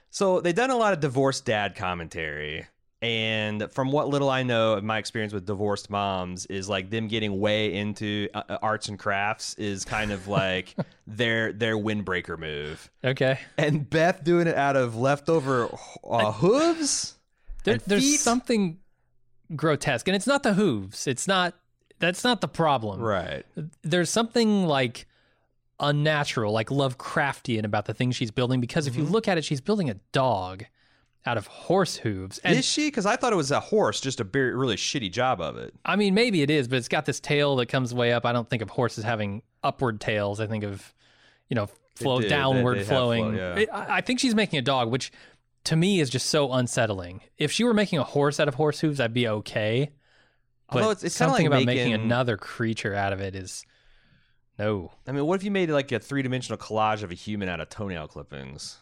[0.10, 2.67] So they've done a lot of divorced dad commentary.
[3.01, 7.08] And from what little I know of my experience with divorced moms, is like them
[7.08, 10.75] getting way into uh, uh, arts and crafts is kind of like
[11.08, 12.89] their their windbreaker move.
[13.03, 13.39] Okay.
[13.58, 15.69] And Beth doing it out of leftover
[16.10, 17.17] uh, hooves.
[17.63, 18.19] There, And there's feet?
[18.21, 18.79] something
[19.55, 21.05] grotesque, and it's not the hooves.
[21.05, 21.53] It's not.
[21.99, 23.01] That's not the problem.
[23.01, 23.45] Right.
[23.84, 25.05] There's something like
[25.79, 28.62] unnatural, like Lovecraftian about the things she's building.
[28.62, 28.99] Because Mm-hmm.
[29.01, 30.65] if you look at it, she's building a dog
[31.25, 32.88] out of horse hooves, and is she?
[32.88, 35.73] Because I thought it was a horse, just a very, really shitty job of it.
[35.83, 38.25] I mean, maybe it is, but it's got this tail that comes way up.
[38.25, 40.39] I don't think of horses having upward tails.
[40.39, 40.93] I think of,
[41.49, 42.23] you know, flow do.
[42.23, 43.23] They- downward they have flowing.
[43.33, 43.55] flow, yeah.
[43.55, 45.11] It- I I think she's making a dog, which
[45.63, 47.21] to me is just so unsettling.
[47.39, 49.91] If she were making a horse out of horse hooves, I'd be okay.
[50.69, 53.65] But Although it's- it's something like about making, making- another creature out of it is
[54.59, 54.91] no.
[55.07, 57.59] I mean, what if you made like a three dimensional collage of a human out
[57.61, 58.77] of toenail clippings?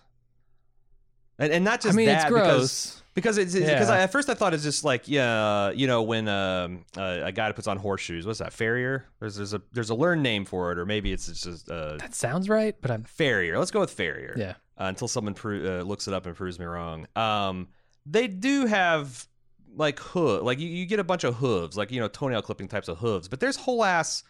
[1.39, 3.03] And, and not just I mean, that it's because gross.
[3.15, 3.95] because it's because Yeah.
[3.95, 7.31] I, at first I thought it's just like yeah you know when um, uh, a
[7.31, 10.71] guy puts on horseshoes what's that farrier there's there's a there's a learned name for
[10.71, 13.91] it or maybe it's just uh, That sounds right, but I'm farrier let's go with
[13.91, 14.51] farrier yeah.
[14.79, 17.07] uh, until someone pro- uh, looks it up and proves me wrong.
[17.15, 17.67] Um,
[18.05, 19.27] they do have
[19.75, 22.67] like hood, like you, you get a bunch of hooves, like you know toenail clipping
[22.67, 24.23] types of hooves, but there's whole ass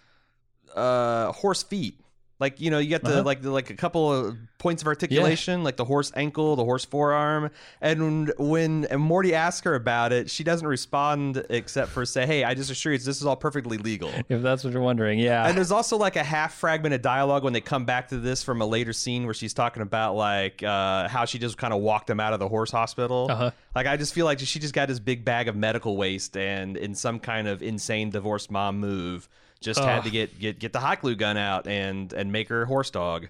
[0.74, 2.00] uh, horse feet.
[2.44, 3.24] Like you know, you get the Uh-huh.
[3.24, 6.84] like the, like a couple of points of articulation, like the horse ankle, the horse
[6.86, 7.50] forearm,
[7.82, 12.44] and when and Morty asks her about it, she doesn't respond except for say, "Hey,
[12.44, 15.48] I just assure you, this is all perfectly legal." If that's what you're wondering, yeah.
[15.48, 18.44] And there's also like a half fragment of dialogue when they come back to this
[18.44, 21.80] from a later scene where she's talking about like uh, how she just kind of
[21.82, 23.28] walked them out of the horse hospital.
[23.30, 23.52] Uh-huh.
[23.76, 26.76] Like I just feel like she just got this big bag of medical waste and
[26.78, 29.30] in some kind of insane divorced mom move,
[29.64, 32.64] just had to get get get the hot glue gun out and and make her
[32.64, 33.30] a horse dog.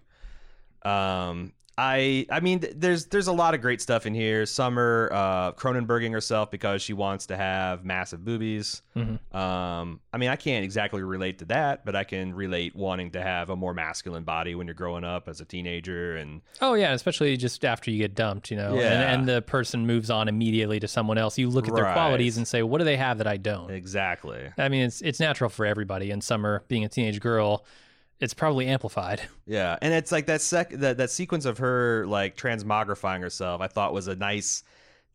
[0.84, 1.54] Um.
[1.78, 4.46] I I mean there's there's a lot of great stuff in here.
[4.46, 8.84] Summer uh Cronenberging herself because she wants to have massive boobies.
[8.96, 9.18] Mhm.
[9.36, 13.22] Um, I mean, I can't exactly relate to that, but I can relate wanting to
[13.24, 16.16] have a more masculine body when you're growing up as a teenager.
[16.16, 18.92] And Oh yeah, especially just after you get dumped, you know, Yeah.
[18.92, 21.40] and, and the person moves on immediately to someone else.
[21.40, 21.94] You look at their Right.
[21.94, 25.20] qualities and say, "What do they have that I don't?" exactly, I mean, it's it's
[25.20, 26.12] natural for everybody.
[26.12, 27.66] And Summer, being a teenage girl,
[28.20, 29.22] it's probably amplified.
[29.46, 33.62] yeah, and it's like that sec that that sequence of her like transmogrifying herself.
[33.62, 34.64] I thought was a nice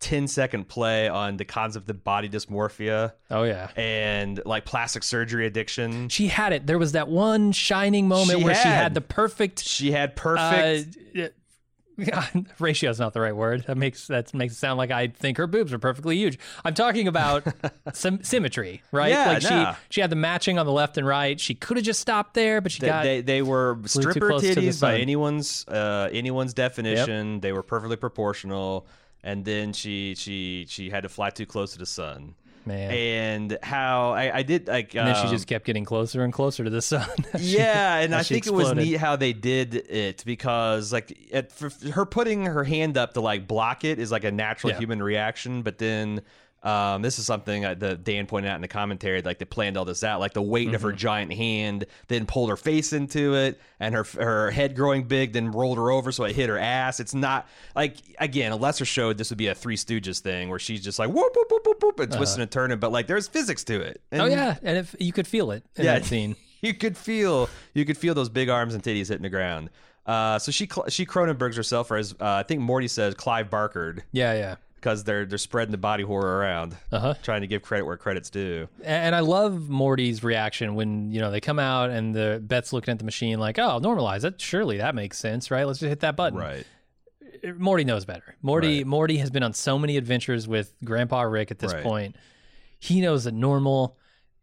[0.00, 5.44] 10 second play on the concept of body dysmorphia Oh yeah, and like plastic surgery
[5.46, 6.08] addiction.
[6.08, 6.66] she had it.
[6.66, 8.82] There was that one shining moment She where she had.
[8.82, 9.64] had the perfect.
[9.64, 10.96] She had perfect.
[11.18, 11.28] Uh,
[12.58, 13.64] ratio is not the right word.
[13.66, 16.38] That makes that makes it sound like I think her boobs are perfectly huge.
[16.64, 17.44] I'm talking about
[17.92, 19.10] sym- symmetry, right?
[19.10, 19.72] Yeah, like nah.
[19.72, 21.38] she she had the matching on the left and right.
[21.38, 24.42] She could have just stopped there, but she They, got they they were stripper close
[24.42, 27.40] to the titties by anyone's uh, anyone's definition.
[27.40, 28.86] They were perfectly proportional,
[29.22, 32.34] and then she she she had to fly too close to the sun.
[32.68, 32.90] Man.
[32.92, 36.32] And how I, I did like and then she um, just kept getting closer and
[36.32, 37.08] closer to the sun.
[37.38, 41.50] yeah, and I she think it was neat how they did it because like at,
[41.50, 44.78] for her putting her hand up to like block it is like a natural Yeah.
[44.78, 46.22] human reaction, but then.
[46.62, 49.22] Um, this is something that Dan pointed out in the commentary.
[49.22, 50.96] Like they planned all this out, like the weight of her Mm-hmm.
[50.96, 55.52] giant hand, then pulled her face into it, and her her head growing big, then
[55.52, 56.98] rolled her over so it hit her ass.
[56.98, 59.12] It's not like again, a lesser show.
[59.12, 61.82] This would be a Three Stooges thing where she's just like whoop whoop whoop whoop
[61.82, 64.00] whoop and twisting and turning, but like there's physics to it.
[64.10, 64.30] And Uh-huh.
[64.30, 65.94] oh yeah, and if you could feel it in Yeah.
[65.94, 66.34] that scene.
[66.60, 69.70] you could feel you could feel those big arms and titties hitting the ground.
[70.06, 74.02] Uh, so she she Cronenberg's herself or as uh, I think Morty says Clive Barkered
[74.10, 74.56] Yeah, yeah.
[74.80, 77.14] Because they're they're spreading the body horror around, Uh huh.
[77.22, 78.68] trying to give credit where credit's due.
[78.82, 82.92] And I love Morty's reaction when you know they come out and the Beth's looking
[82.92, 84.40] at the machine like, "Oh, normalize it.
[84.40, 85.66] Surely that makes sense, right?
[85.66, 86.66] Let's just hit that button." Right.
[87.56, 88.34] Morty knows better.
[88.42, 88.86] Morty Right.
[88.86, 91.82] Morty has been on so many adventures with Grandpa Rick at this Right.
[91.82, 92.16] point.
[92.80, 93.96] He knows that normal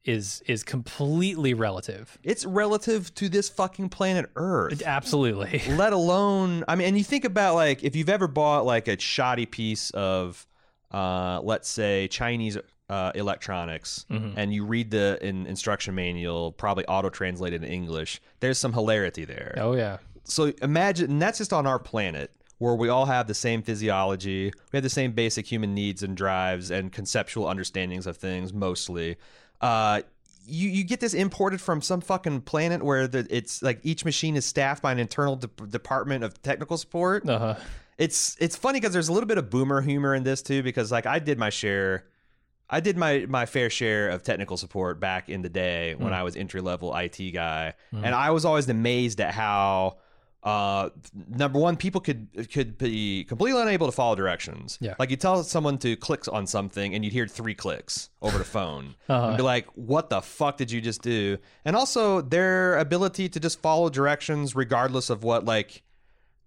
[0.05, 2.17] is is completely relative.
[2.23, 4.83] It's relative to this fucking planet Earth.
[4.85, 5.61] Absolutely.
[5.69, 8.99] let alone i mean and you think about like if you've ever bought like a
[8.99, 10.45] shoddy piece of
[10.91, 12.57] uh let's say chinese
[12.89, 14.37] uh, electronics Mm-hmm.
[14.37, 19.25] and you read the in, instruction manual, probably auto translated in English, there's some hilarity
[19.25, 19.55] there.
[19.57, 19.97] Oh yeah.
[20.23, 24.51] So imagine, and that's just on our planet where we all have the same physiology,
[24.71, 29.17] we have the same basic human needs and drives and conceptual understandings of things mostly.
[29.65, 30.01] Uh,
[30.47, 34.35] you, you get this imported from some fucking planet where the, it's like each machine
[34.35, 37.27] is staffed by an internal de- department of technical support.
[37.27, 37.55] Uh huh.
[37.97, 40.91] it's it's funny because there's a little bit of boomer humor in this too because
[40.91, 42.05] like I did my share
[42.69, 46.21] I did my my fair share of technical support back in the day when I
[46.23, 47.73] was entry level IT guy.
[47.91, 49.97] And I was always amazed at how
[50.45, 50.89] uh
[51.27, 54.93] number one people could could be completely unable to follow directions Yeah.
[54.99, 58.43] like you tell someone to click on something and you'd hear three clicks over the
[58.43, 59.27] phone Uh-huh.
[59.29, 63.39] and be like what the fuck did you just do and also their ability to
[63.39, 65.81] just follow directions regardless of what like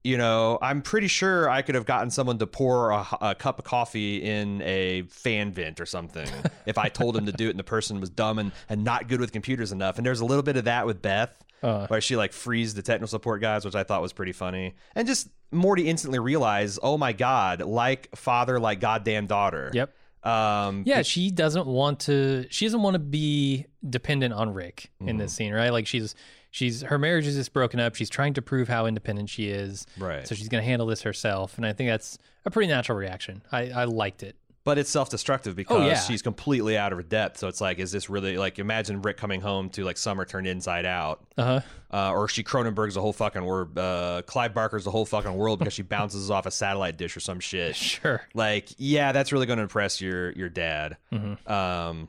[0.04, 3.58] you know, I'm pretty sure I could have gotten someone to pour a, a cup
[3.58, 6.28] of coffee in a fan vent or something
[6.66, 9.08] if I told him to do it and the person was dumb and, and not
[9.08, 9.96] good with computers enough.
[9.98, 11.86] And there's a little bit of that with Beth, Uh.
[11.88, 14.74] where she like frees the technical support guys, which I thought was pretty funny.
[14.94, 19.70] And just Morty instantly realized, oh my God, like father, like goddamn daughter.
[19.74, 19.94] Yep.
[20.24, 22.46] Um, Yeah, she doesn't want to.
[22.50, 25.18] She doesn't want to be dependent on Rick in Mm-hmm.
[25.18, 25.70] this scene, right?
[25.70, 26.14] Like she's
[26.50, 27.94] she's her marriage is just broken up.
[27.94, 30.26] She's trying to prove how independent she is, Right.
[30.26, 33.42] So she's going to handle this herself, and I think that's a pretty natural reaction.
[33.52, 34.36] I, I liked it.
[34.64, 35.98] but it's self-destructive because Oh, yeah.
[35.98, 37.38] she's completely out of her depth.
[37.38, 38.58] So it's like, is this really like?
[38.58, 41.24] Imagine Rick coming home to like summer turned inside out.
[41.38, 41.60] Uh huh.
[41.90, 43.78] uh, or she Cronenberg's the whole fucking world.
[43.78, 47.20] Uh, Clive Barker's the whole fucking world because she bounces off a satellite dish or
[47.20, 47.76] some shit.
[47.76, 48.20] Sure.
[48.34, 50.96] Like, yeah, that's really going to impress your your dad.
[51.12, 51.50] Mm-hmm.
[51.50, 52.08] Um,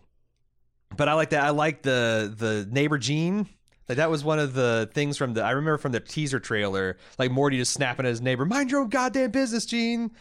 [0.97, 1.43] but I like that.
[1.43, 3.47] I like the the neighbor Gene.
[3.89, 6.97] Like that was one of the things from the I remember from the teaser trailer.
[7.17, 10.11] Like Morty just snapping at his neighbor, "Mind your own goddamn business, Gene."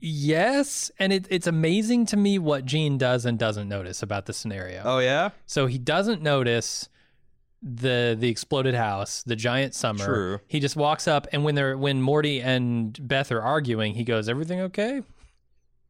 [0.00, 4.32] Yes, and it, it's amazing to me what Gene does and doesn't notice about the
[4.32, 4.82] scenario.
[4.84, 6.88] Oh yeah, So he doesn't notice
[7.62, 10.04] the the exploded house, the giant summer.
[10.04, 10.40] True.
[10.48, 14.28] He just walks up, and when they're when Morty and Beth are arguing, he goes,
[14.28, 15.02] "Everything okay?"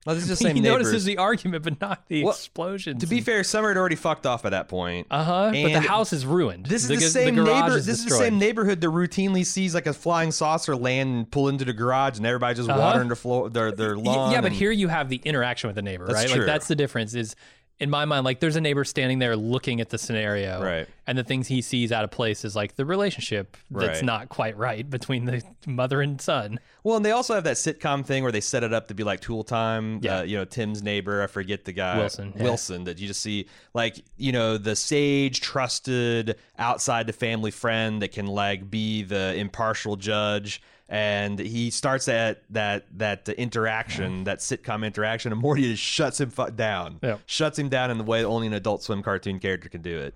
[0.07, 0.85] Well, this is the same he neighbors.
[0.87, 3.01] notices the argument, but not the Well, explosions.
[3.01, 5.07] to be fair, Summer had already fucked off at that point.
[5.11, 5.51] uh huh.
[5.53, 6.67] But the house is ruined.
[6.67, 7.77] This is the, the, same the neighbor.
[7.77, 11.31] Is This is the same neighborhood that routinely sees like a flying saucer land and
[11.31, 12.81] pull into the garage, and everybody just Uh-huh.
[12.81, 14.33] watering their floor, their their lawn.
[14.33, 16.29] Yeah, but here you have the interaction with the neighbor, That's right?
[16.29, 16.39] true.
[16.41, 17.15] Like that's the difference.
[17.15, 17.37] Is
[17.81, 20.87] in my mind, like there's a neighbor standing there looking at the scenario, Right.
[21.05, 24.05] And the things he sees out of place is like the relationship that's Right.
[24.05, 26.61] not quite right between the mother and son.
[26.85, 29.03] Well, and they also have that sitcom thing where they set it up to be
[29.03, 29.99] like Tool Time.
[30.01, 30.19] Yeah.
[30.19, 31.23] Uh, you know, Tim's neighbor.
[31.23, 31.97] I forget the guy.
[31.99, 32.43] Wilson, yeah.
[32.45, 32.85] Wilson.
[32.85, 38.13] That you just see like you know the sage, trusted, outside the family friend that
[38.13, 40.63] can like be the impartial judge.
[40.89, 46.31] And he starts that that that interaction, that sitcom interaction, and Morty just shuts him
[46.31, 46.99] fu- down.
[47.03, 47.17] Yeah.
[47.27, 50.15] Shuts him down in the way only an Adult Swim cartoon character can do it.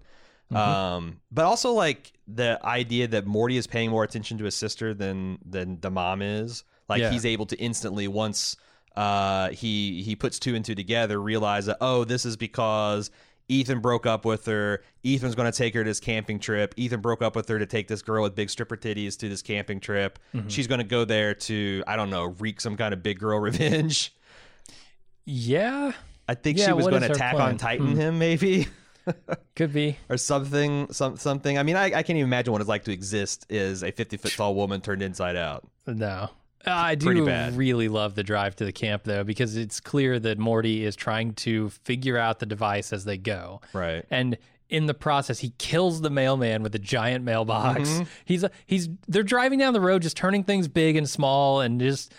[0.55, 4.95] Um, but also like the idea that Morty is paying more attention to his sister
[4.95, 6.63] than than the mom is.
[6.89, 7.11] Like Yeah.
[7.11, 8.57] he's able to instantly once
[8.97, 13.11] uh he he puts two and two together realize that oh this is because
[13.49, 14.83] Ethan broke up with her.
[15.05, 16.75] Ethan's going to take her to this camping trip.
[16.77, 19.43] Ethan broke up with her to take this girl with big stripper titties to this
[19.43, 20.19] camping trip.
[20.35, 20.49] Mm-hmm.
[20.49, 23.39] She's going to go there to I don't know wreak some kind of big girl
[23.41, 24.13] revenge.
[25.25, 25.93] Yeah,
[26.29, 27.49] I think Yeah, she was going to attack plan?
[27.51, 27.97] on Titan Hmm.
[27.97, 28.69] him maybe.
[29.55, 29.97] could be.
[30.09, 32.93] or something some something i mean i, I can't even imagine what it's like to
[32.93, 36.31] exist as a 50 foot tall woman turned inside out No.
[36.67, 37.25] I do
[37.55, 41.35] really love the drive to the camp though, because it's clear that Morty is trying
[41.35, 43.61] to figure out the device as they go.
[43.73, 44.05] right.
[44.11, 44.37] And
[44.69, 47.89] in the process he kills the mailman with a giant mailbox.
[47.89, 48.03] Mm-hmm.
[48.25, 52.13] he's he's they're driving down the road just turning things big and small and just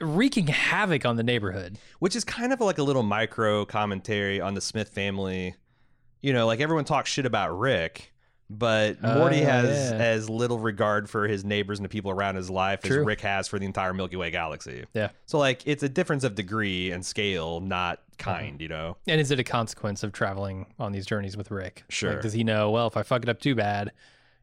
[0.00, 1.76] wreaking havoc on the neighborhood.
[1.98, 5.56] Which is kind of like a little micro commentary on the smith family.
[6.20, 8.12] You know like everyone talks shit about rick
[8.52, 9.96] but morty Oh, has yeah.
[9.98, 13.00] as little regard for his neighbors and the people around his life True.
[13.00, 16.24] as rick has for the entire milky way galaxy yeah so like it's a difference
[16.24, 20.66] of degree and scale not kind you know and is it a consequence of traveling
[20.80, 22.14] on these journeys with rick Sure.
[22.14, 23.92] Like, does he know well if i fuck it up too bad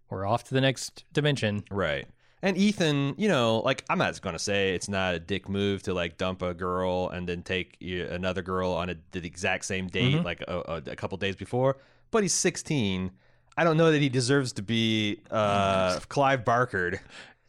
[0.10, 2.08] we're off to the next dimension Right.
[2.44, 5.82] And Ethan, you know, like I'm not going to say it's not a dick move
[5.84, 9.88] to like dump a girl and then take another girl on a, the exact same
[9.88, 10.24] date Mm-hmm.
[10.24, 11.78] like a, a, a couple days before,
[12.12, 13.10] but he's 16.
[13.58, 17.00] I don't know that he deserves to be uh, Clive Barkered.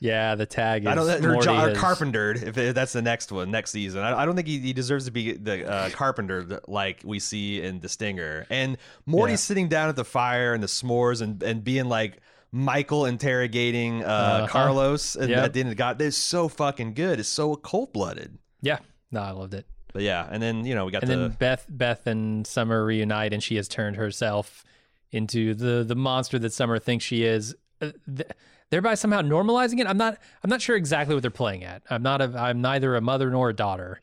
[0.00, 3.50] yeah the tag is I don't or, or Carpentered if, if that's the next one
[3.50, 4.00] next season.
[4.02, 7.60] I, I don't think he, he deserves to be the uh, Carpenter like we see
[7.60, 8.46] in The Stinger.
[8.48, 9.48] And Morty's Yeah.
[9.48, 12.20] sitting down at the fire and the s'mores and, and being like
[12.52, 14.46] Michael interrogating uh, Uh-huh.
[14.46, 15.44] Carlos and Yep.
[15.44, 16.00] at the end of the god.
[16.00, 17.20] It's so fucking good.
[17.20, 18.38] It's so cold blooded.
[18.62, 18.78] yeah
[19.10, 21.30] no i loved it But yeah, and then you know we got And the then
[21.38, 24.64] Beth Beth and Summer reunite, and she has turned herself
[25.12, 27.54] into the the monster that Summer thinks she is.
[27.80, 28.28] Uh, th-
[28.70, 29.86] thereby somehow normalizing it.
[29.86, 30.18] I'm not.
[30.42, 31.82] I'm not sure exactly what they're playing at.
[31.90, 32.20] I'm not.
[32.20, 34.00] A, I'm neither a mother nor a daughter.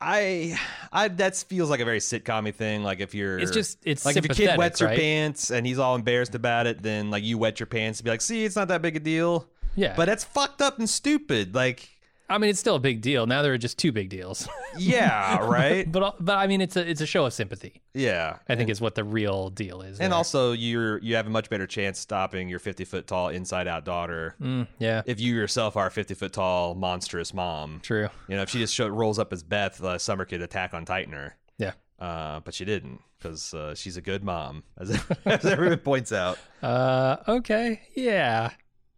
[0.00, 0.58] I
[0.92, 2.82] I that feels like a very sitcom thing.
[2.82, 4.98] Like if you're It's just it's like if your kid wets her right?
[4.98, 8.10] pants and he's all embarrassed about it, then like you wet your pants and be
[8.10, 9.48] like, see, it's not that big a deal.
[9.74, 11.54] Yeah, But that's fucked up and stupid.
[11.54, 11.90] Like,
[12.28, 13.26] I mean, it's still a big deal.
[13.26, 14.48] Now there are just two big deals.
[14.78, 15.90] yeah, right?
[15.90, 17.82] but but I mean, it's a it's a show of sympathy.
[17.94, 18.38] Yeah.
[18.48, 20.00] I think is what the real deal is.
[20.00, 20.16] And there.
[20.16, 23.84] also, you're you have a much better chance stopping your 50 foot tall inside out
[23.84, 27.80] daughter Mm, yeah, if you yourself are a 50 foot tall monstrous mom.
[27.82, 28.08] true.
[28.28, 30.84] You know, if she just show, rolls up as Beth, uh, Summer could attack on
[30.84, 31.36] Titan her.
[31.58, 31.72] Yeah.
[31.98, 34.90] Uh, but she didn't because uh, she's a good mom, as,
[35.24, 36.38] as everyone points out.
[36.62, 38.50] Uh, okay, yeah,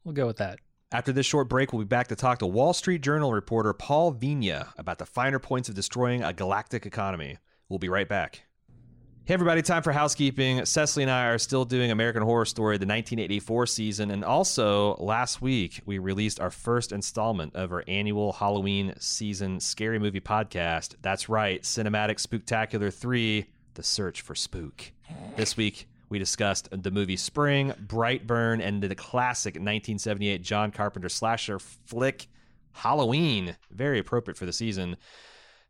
[0.05, 0.59] we'll go with that.
[0.91, 4.15] After this short break, we'll be back to talk to Wall Street Journal reporter Paul
[4.15, 7.37] Vigna about the finer points of destroying a galactic economy.
[7.69, 8.45] We'll be right back.
[9.27, 10.65] Hey, everybody, time for housekeeping.
[10.65, 14.11] Cecily and I are still doing American Horror Story, the 1984 season.
[14.11, 19.99] And also, last week, we released our first installment of our annual Halloween season scary
[19.99, 20.95] movie podcast.
[21.03, 24.93] That's right, Cinematic Spooktacular 3 The Search for Spook.
[25.37, 31.59] This week, we discussed the movie Spring, Brightburn, and the classic 1978 John Carpenter slasher
[31.59, 32.29] flick
[32.73, 33.57] Halloween.
[33.71, 34.97] Very appropriate for the season.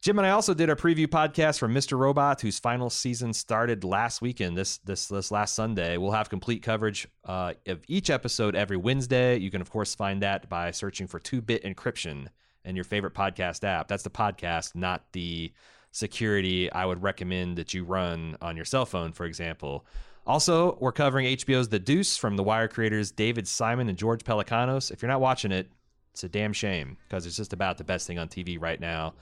[0.00, 1.98] Jim and I also did a preview podcast for Mr.
[1.98, 5.96] Robot, whose final season started last weekend, this this this last Sunday.
[5.96, 9.38] We'll have complete coverage uh, of each episode every Wednesday.
[9.38, 12.28] You can of course find that by searching for Two Bit Encryption
[12.64, 13.88] in your favorite podcast app.
[13.88, 15.52] That's the podcast, not the
[15.90, 19.84] security I would recommend that you run on your cell phone, for example.
[20.28, 24.90] Also, we're covering HBO's The Deuce from the Wire creators David Simon and George Pelecanos.
[24.90, 25.70] If you're not watching it,
[26.12, 29.14] it's a damn shame because it's just about the best thing on TV right now.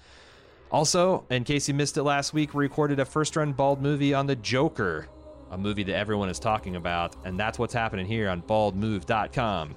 [0.73, 4.15] Also, in case you missed it last week, we recorded a first run bald movie
[4.15, 5.07] on The Joker,
[5.53, 9.77] a movie that everyone is talking about, and that's what's happening here on baldmove.com.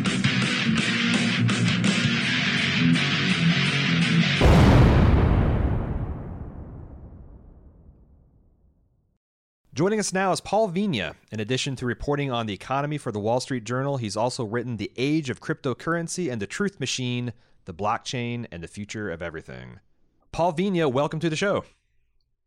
[9.81, 11.15] Joining us now is Paul Vigna.
[11.31, 14.77] In addition to reporting on the economy for the Wall Street Journal, he's also written
[14.77, 17.33] The Age of Cryptocurrency and the Truth Machine,
[17.65, 19.79] The Blockchain, and the Future of Everything.
[20.31, 21.65] Paul Vigna, welcome to the show.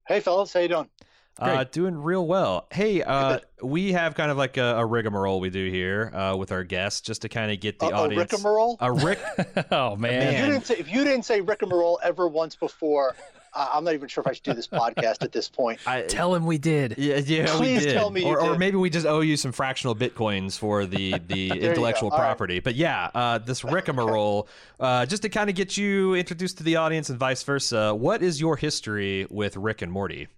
[0.06, 0.88] Hey, fellas, how you doing?
[1.36, 2.68] Uh, doing real well.
[2.70, 6.52] Hey, uh, we have kind of like a, a rigmarole we do here uh, with
[6.52, 8.32] our guests just to kind of get the A- a audience.
[8.32, 8.76] rigmarole?
[8.78, 9.18] A rick.
[9.72, 10.34] oh, man.
[10.34, 13.94] If you didn't say if you didn't say rigmarole ever once before, I- I'm not
[13.94, 15.80] even sure if I should do this podcast at this point.
[15.86, 16.96] I, Tell him we did.
[16.98, 17.94] yeah, yeah, Please we did.
[17.94, 21.18] tell me you or, or maybe we just owe you some fractional bitcoins for the
[21.26, 22.24] the intellectual All right.
[22.24, 22.60] property.
[22.60, 24.48] But yeah, uh, this rigmarole,
[24.80, 27.94] uh, just to kind of get you introduced to the audience and vice versa.
[27.94, 30.28] What is your history with Rick and Morty?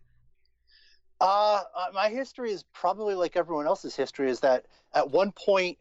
[1.20, 4.30] Uh, uh, my history is probably like everyone else's history.
[4.30, 5.78] Is that at one point,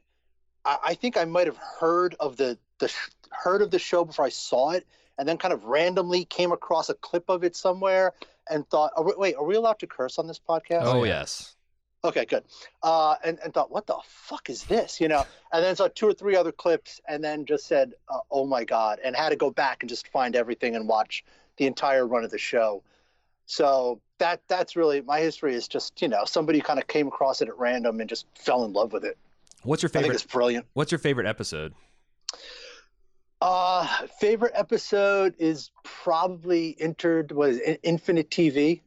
[0.64, 4.06] I, I think I might have heard of the the sh- heard of the show
[4.06, 7.56] before I saw it, and then kind of randomly came across a clip of it
[7.56, 8.14] somewhere
[8.50, 10.84] and thought, oh, wait, wait, are we allowed to curse on this podcast?
[10.84, 11.56] Oh, yes.
[12.04, 12.44] Okay, good.
[12.84, 15.02] Uh, and, and thought, what the fuck is this?
[15.02, 18.20] You know, and then saw two or three other clips, and then just said, uh,
[18.30, 21.26] oh my god, and had to go back and just find everything and watch
[21.58, 22.84] the entire run of the show.
[23.48, 25.56] So that that's really my history.
[25.56, 28.66] Is just you know somebody kind of came across it at random and just fell
[28.66, 29.18] in love with it.
[29.64, 30.10] What's your favorite?
[30.10, 30.66] I think it's brilliant.
[30.74, 31.74] What's your favorite episode?
[33.42, 33.86] Uh,
[34.20, 38.82] favorite episode is probably entered was Infinite TV.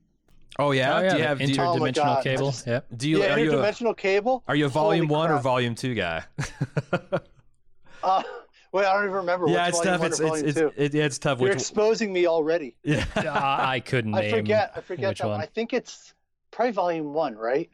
[0.59, 0.97] Oh yeah.
[0.97, 1.39] Oh, yeah, do you have?
[1.39, 2.51] Do you, Oh interdimensional God, cable.
[2.51, 2.87] just- Yep.
[2.97, 4.43] do you yeah, are you a, interdimensional cable.
[4.49, 6.25] are you a volume Holy one or volume two guy?
[8.01, 8.23] Uh,
[8.73, 9.49] wait, I don't even remember.
[9.49, 10.03] yeah, what's it's tough.
[10.05, 11.41] It's it's volume it's, it, yeah, it's tough.
[11.41, 12.77] You're Which exposing me already.
[12.85, 13.05] yeah.
[13.17, 14.73] I I couldn't I forget.
[14.77, 15.33] I forget which that one.
[15.33, 15.41] one.
[15.41, 16.15] I think it's
[16.53, 17.69] probably volume one, right?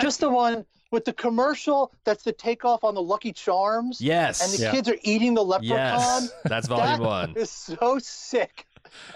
[0.00, 1.92] Just the one with the commercial.
[2.04, 4.00] That's the takeoff on the Lucky Charms.
[4.00, 4.42] Yes.
[4.42, 4.70] And the Yeah.
[4.72, 5.78] kids are eating the leprechaun.
[5.78, 6.32] yes.
[6.44, 7.34] That's volume That one.
[7.36, 8.66] is so sick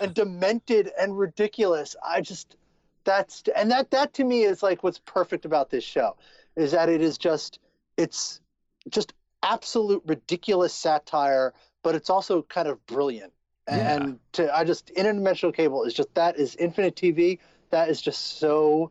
[0.01, 1.97] and demented and ridiculous.
[2.05, 2.57] I just
[3.05, 6.17] that's and that that to me is like what's perfect about this show
[6.57, 7.59] is that it is just
[7.97, 8.41] it's
[8.89, 13.33] just absolute ridiculous satire, but it's also kind of brilliant.
[13.69, 13.95] Yeah.
[13.95, 17.39] And to I just interdimensional cable is just that is infinite TV.
[17.71, 18.91] That is just so.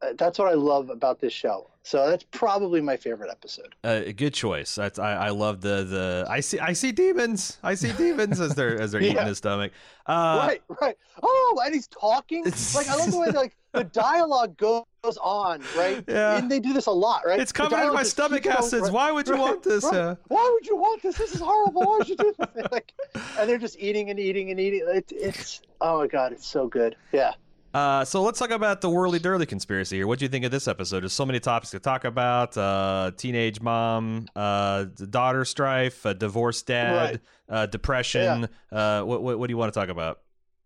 [0.00, 1.70] Uh, that's what I love about this show.
[1.86, 3.74] So that's probably my favorite episode.
[3.84, 4.74] Uh, a good choice.
[4.74, 7.58] That's, I I love the the I see I see demons.
[7.62, 9.26] I see demons as they're as they're eating Yeah.
[9.26, 9.70] his stomach.
[10.06, 10.96] Uh, right, right.
[11.22, 12.44] Oh, and he's talking.
[12.74, 14.84] Like I love the way like the dialogue goes
[15.20, 16.02] on, right?
[16.08, 16.38] Yeah.
[16.38, 17.38] And they do this a lot, right?
[17.38, 18.84] It's coming out of my stomach acids.
[18.84, 19.84] right, Why would you right, want this?
[19.84, 19.94] right.
[19.94, 21.18] Uh, Why would you want this?
[21.18, 21.82] This is horrible.
[21.82, 22.66] Why would you do this?
[22.72, 22.92] like,
[23.38, 24.84] and they're just eating and eating and eating.
[24.88, 26.96] It, it's oh my god, it's so good.
[27.12, 27.32] Yeah.
[27.74, 30.06] Uh, so let's talk about the whirly dirly conspiracy here.
[30.06, 31.00] What do you think of this episode?
[31.00, 36.94] There's so many topics to talk about: uh, teenage mom, uh, daughter strife, divorced dad,
[36.94, 37.20] Right.
[37.48, 38.48] uh, depression.
[38.70, 40.20] Uh, what, what what do you want to talk about?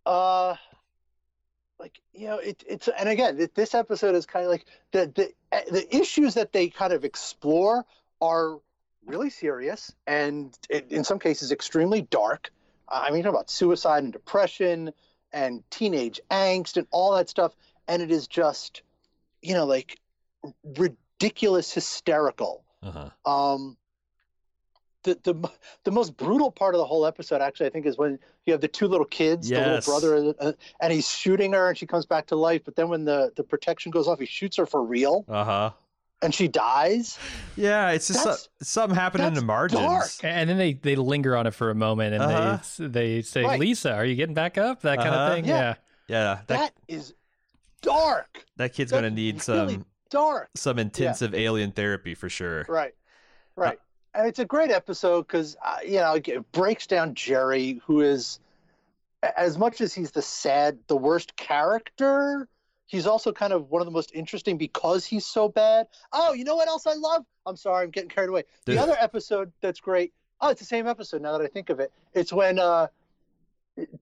[0.05, 0.57] Uh,
[1.81, 5.33] like you know, it, it's and again, this episode is kind of like the the
[5.57, 7.87] uh, the issues that they kind of explore
[8.21, 8.59] are
[9.07, 10.59] really serious and
[10.91, 12.53] in some cases extremely dark.
[12.87, 14.93] I mean, talk about suicide and depression
[15.33, 17.55] and teenage angst and all that stuff,
[17.87, 18.83] and it is just,
[19.43, 19.99] you know, like
[20.65, 22.65] ridiculous, hysterical.
[22.83, 23.11] Uh-huh.
[23.31, 23.77] Um,
[25.05, 25.51] the the
[25.85, 28.61] the most brutal part of the whole episode, actually, I think, is when you have
[28.61, 29.59] the two little kids, Yes.
[29.87, 32.63] the little brother, uh, and he's shooting her, and she comes back to life.
[32.65, 35.71] But then when the the protection goes off, he shoots her for real, Uh huh.
[36.23, 37.19] And she dies.
[37.57, 39.81] Yeah, it's just That's- something happening in the margins.
[39.83, 40.09] dark.
[40.23, 42.59] And then they, they linger on it for a moment and Uh-huh.
[42.79, 43.61] they they say, Right.
[43.61, 44.83] Lisa, are you getting back up?
[44.83, 45.25] That kind Uh-huh.
[45.27, 45.45] of thing.
[45.47, 45.59] Yeah.
[45.61, 45.75] Yeah.
[46.09, 47.13] Yeah, that that is
[47.83, 50.49] dark, that kid's that's gonna need really some dark.
[50.55, 52.65] some intensive alien therapy for sure.
[52.69, 52.95] Right,
[53.57, 53.79] right.
[54.15, 58.41] and it's a great episode because uh, you know it breaks down Jerry, who is
[59.37, 62.49] as much as he's the sad, the worst character.
[62.89, 65.87] He's also kind of one of the most interesting because he's so bad.
[66.13, 67.25] Oh, you know what else I love?
[67.47, 68.45] I'm sorry, I'm getting carried away.
[68.65, 70.13] The other episode that's great.
[70.41, 71.93] Oh, it's the same episode now that I think of it.
[72.15, 72.87] It's when uh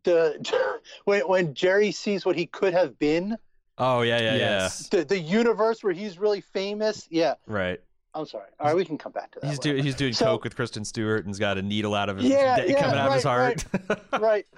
[0.04, 3.36] the when when Jerry sees what he could have been.
[3.78, 4.88] Oh yeah, yeah, yes.
[4.88, 7.06] The the universe where he's really famous.
[7.10, 7.34] Yeah.
[7.48, 7.54] yeah.
[7.54, 7.80] Right.
[8.14, 8.46] I'm sorry.
[8.58, 9.48] All right, we can come back to that.
[9.48, 9.74] He's whatever.
[9.74, 12.26] doing he's doing So- coke with Kristen Stewart and's got a needle out of his
[12.30, 14.22] Yeah, da- yeah, coming out of his right, heart.
[14.22, 14.46] right.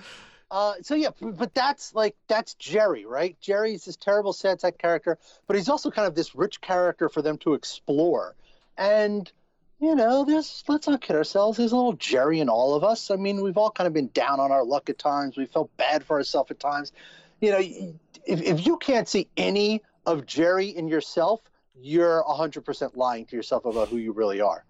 [0.51, 3.37] Uh, so yeah, but that's like that's Jerry, right?
[3.41, 7.21] Jerry's this terrible sad sack character, but he's also kind of this rich character for
[7.21, 8.35] them to explore.
[8.77, 9.31] And
[9.79, 11.59] you know, there's let's not kid ourselves.
[11.59, 13.11] There's a little Jerry in all of us.
[13.11, 15.37] I mean, we've all kind of been down on our luck at times.
[15.37, 16.93] We felt bad for ourselves at times.
[17.41, 21.43] You know, if if you can't see any of Jerry in yourself,
[21.81, 24.65] you're 100% lying to yourself about who you really are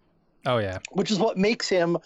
[0.47, 0.79] Oh yeah.
[0.91, 1.99] which is what makes him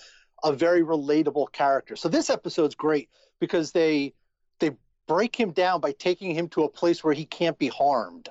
[0.45, 1.97] a very relatable character.
[1.97, 3.09] So this episode's great
[3.43, 4.15] because they
[4.61, 4.71] they
[5.09, 8.29] break him down by taking him to a place where he can't be harmed.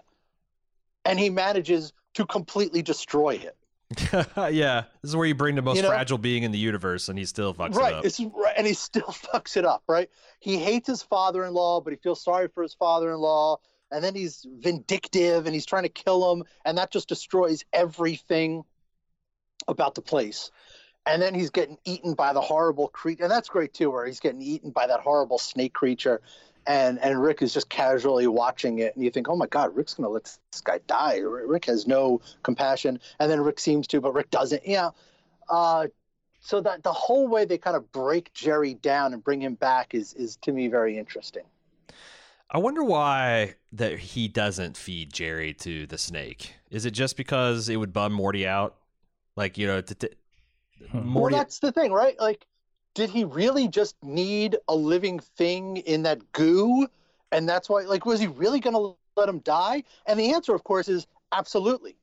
[1.03, 3.57] And he manages to completely destroy it.
[4.53, 5.89] yeah, this is where you bring the most You know?
[5.89, 7.91] fragile being in the universe, and he still fucks right.
[7.91, 8.05] it up.
[8.05, 10.09] It's right and he still fucks it up, right?
[10.39, 13.57] He hates his father-in-law, but he feels sorry for his father-in-law,
[13.91, 18.63] and then he's vindictive and he's trying to kill him, and that just destroys everything
[19.67, 20.51] about the place.
[21.05, 24.19] And then he's getting eaten by the horrible creature, and that's great too, where he's
[24.19, 26.21] getting eaten by that horrible snake creature.
[26.67, 29.95] and and Rick is just casually watching it, and you think, oh my God, Rick's
[29.95, 31.17] gonna let this guy die.
[31.17, 34.67] Rick has no compassion, and then Rick seems to, but Rick doesn't.
[34.67, 34.91] Yeah.
[35.49, 35.87] Uh,
[36.39, 39.93] so that the whole way they kind of break Jerry down and bring him back
[39.93, 41.43] is is to me very interesting.
[42.49, 46.55] I wonder why that he doesn't feed Jerry to the snake.
[46.69, 48.75] Is it just because it would bum Morty out?
[49.37, 50.09] Like you know, to, to,
[50.93, 51.33] Morty.
[51.33, 52.19] Well, that's the thing, right?
[52.19, 52.45] Like,
[52.93, 56.87] did he really just need a living thing in that goo?
[57.31, 59.83] And that's why, like, was he really going to let him die?
[60.05, 61.95] And the answer, of course, is absolutely.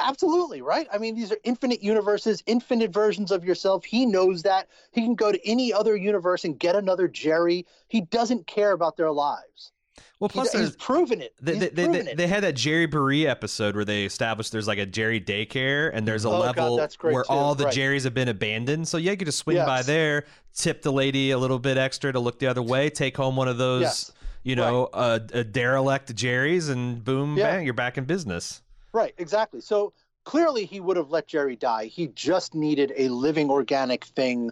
[0.00, 0.88] Absolutely, right?
[0.92, 3.84] I mean, these are infinite universes, infinite versions of yourself.
[3.84, 4.68] He knows that.
[4.92, 7.66] He can go to any other universe and get another Jerry.
[7.88, 9.72] He doesn't care about their lives.
[10.18, 11.34] Well, plus he's, he's proven it.
[11.42, 12.16] They, they, proven they, it.
[12.16, 16.24] they, had that Jerryboree episode where they established there's like a Jerry daycare and there's
[16.24, 17.28] a oh, level God, where too.
[17.28, 17.74] all the right.
[17.74, 18.88] Jerrys have been abandoned.
[18.88, 19.66] So yeah, you could just swing yes.
[19.66, 23.14] by there, tip the lady a little bit extra to look the other way, take
[23.14, 24.12] home one of those, yes.
[24.42, 25.20] you know, right.
[25.20, 27.50] uh, a derelict Jerry's, and boom, yeah.
[27.50, 28.62] bang, you're back in business.
[28.94, 29.60] Right, exactly.
[29.60, 29.92] So
[30.24, 31.86] clearly he would have let Jerry die.
[31.86, 34.50] He just needed a living organic thing,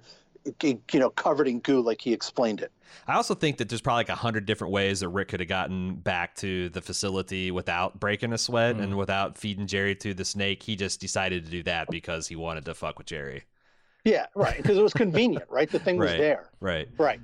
[0.63, 2.73] you know, covered in goo, like he explained it.
[3.07, 5.49] I also think that there's probably like a hundred different ways that Rick could have
[5.49, 8.83] gotten back to the facility without breaking a sweat mm.
[8.83, 10.63] and without feeding Jerry to the snake.
[10.63, 13.45] He just decided to do that because he wanted to fuck with Jerry.
[14.05, 14.57] Yeah, right.
[14.57, 15.71] Because it was convenient, right?
[15.71, 16.51] The thing was there.
[16.61, 16.89] Right.
[16.99, 17.21] Right.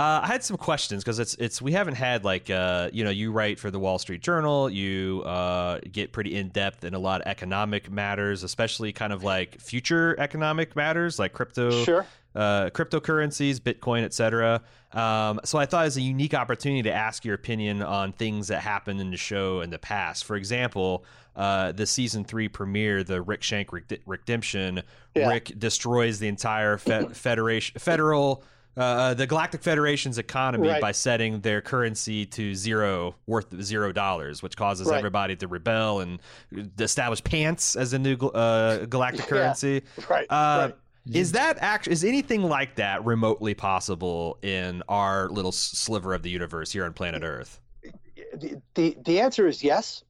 [0.00, 3.10] Uh, I had some questions because it's it's we haven't had like uh, you know
[3.10, 6.98] you write for the Wall Street Journal you uh, get pretty in depth in a
[6.98, 12.06] lot of economic matters especially kind of like future economic matters like crypto sure.
[12.34, 14.62] Uh, cryptocurrencies Bitcoin etc.
[14.92, 18.48] Um, so I thought it was a unique opportunity to ask your opinion on things
[18.48, 20.24] that happened in the show in the past.
[20.24, 21.04] For example,
[21.36, 23.70] uh, the season three premiere, the Rick Shank
[24.06, 24.82] Redemption,
[25.14, 25.28] yeah.
[25.28, 28.42] Rick destroys the entire fe- federation federal
[28.76, 30.80] uh, the Galactic Federation's economy right.
[30.80, 34.96] by setting their currency to zero, worth zero dollars, which causes right.
[34.96, 36.20] everybody to rebel and
[36.78, 39.82] establish pants as a new uh, galactic currency.
[39.98, 40.04] Yeah.
[40.08, 40.26] Right.
[40.30, 40.76] Uh, right.
[41.12, 46.30] Is that actually is anything like that remotely possible in our little sliver of the
[46.30, 47.60] universe here on planet Earth?
[48.34, 50.04] The, the the answer is yes,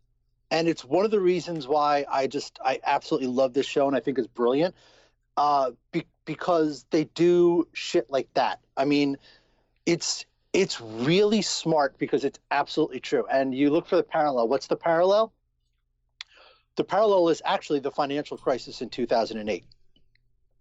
[0.50, 3.96] and it's one of the reasons why I just I absolutely love this show and
[3.96, 4.74] I think it's brilliant.
[5.36, 8.60] Uh, be, because they do shit like that.
[8.76, 9.16] I mean,
[9.86, 13.24] it's it's really smart because it's absolutely true.
[13.30, 14.48] And you look for the parallel.
[14.48, 15.32] What's the parallel?
[16.76, 19.64] The parallel is actually the financial crisis in 2008,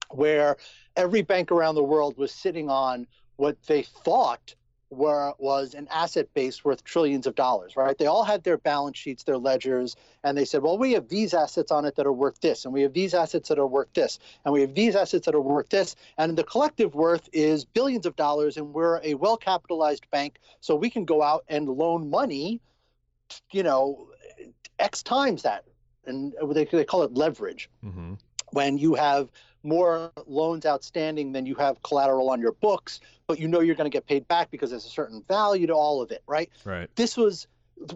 [0.10, 0.57] where
[0.95, 3.07] every bank around the world was sitting on
[3.38, 4.55] what they thought
[4.91, 7.97] were was an asset base worth trillions of dollars, right?
[7.97, 11.34] They all had their balance sheets, their ledgers, and they said, well, we have these
[11.34, 13.93] assets on it that are worth this, and we have these assets that are worth
[13.93, 17.66] this, and we have these assets that are worth this, and the collective worth is
[17.66, 21.70] billions of dollars, and we're a well capitalized bank, so we can go out and
[21.70, 22.60] loan money,
[23.51, 24.07] you know,
[24.80, 25.66] X times that.
[26.05, 27.70] And they, they call it leverage.
[27.86, 28.16] Mm-hmm.
[28.51, 29.30] When you have
[29.64, 33.89] more loans outstanding than you have collateral on your books, but you know you're going
[33.89, 36.49] to get paid back because there's a certain value to all of it, right?
[36.64, 36.89] Right.
[36.95, 37.47] This was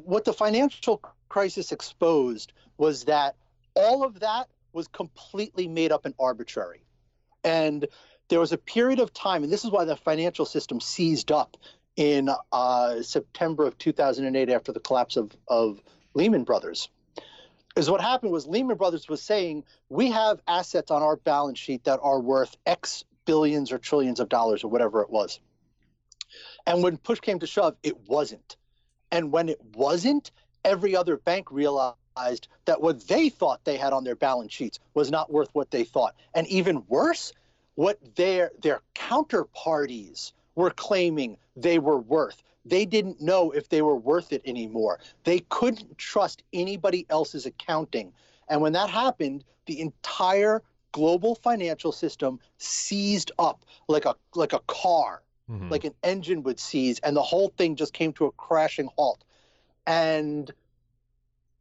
[0.04, 3.36] what the financial crisis exposed was that
[3.76, 6.84] all of that was completely made up and arbitrary.
[7.44, 7.88] And
[8.30, 11.58] there was a period of time, and this is why the financial system seized up
[11.96, 15.82] in uh, September of 2008 after the collapse of, of
[16.14, 16.90] Lehman Brothers
[17.76, 21.84] is what happened was Lehman Brothers was saying we have assets on our balance sheet
[21.86, 25.40] that are worth X billions or trillions of dollars or whatever it was.
[26.66, 28.58] And when push came to shove, it wasn't.
[29.12, 30.32] And when it wasn't,
[30.64, 31.98] every other bank realized
[32.66, 35.84] that what they thought they had on their balance sheets was not worth what they
[35.84, 36.16] thought.
[36.34, 37.34] And even worse,
[37.76, 43.96] what their their counterparties were claiming they were worth they didn't know if they were
[43.96, 45.00] worth it anymore.
[45.24, 48.14] They couldn't trust anybody else's accounting.
[48.48, 50.62] And when that happened, the entire
[50.92, 55.70] global financial system seized up like a like a car, mm-hmm.
[55.70, 59.24] like an engine would seize, and the whole thing just came to a crashing halt.
[59.86, 60.50] And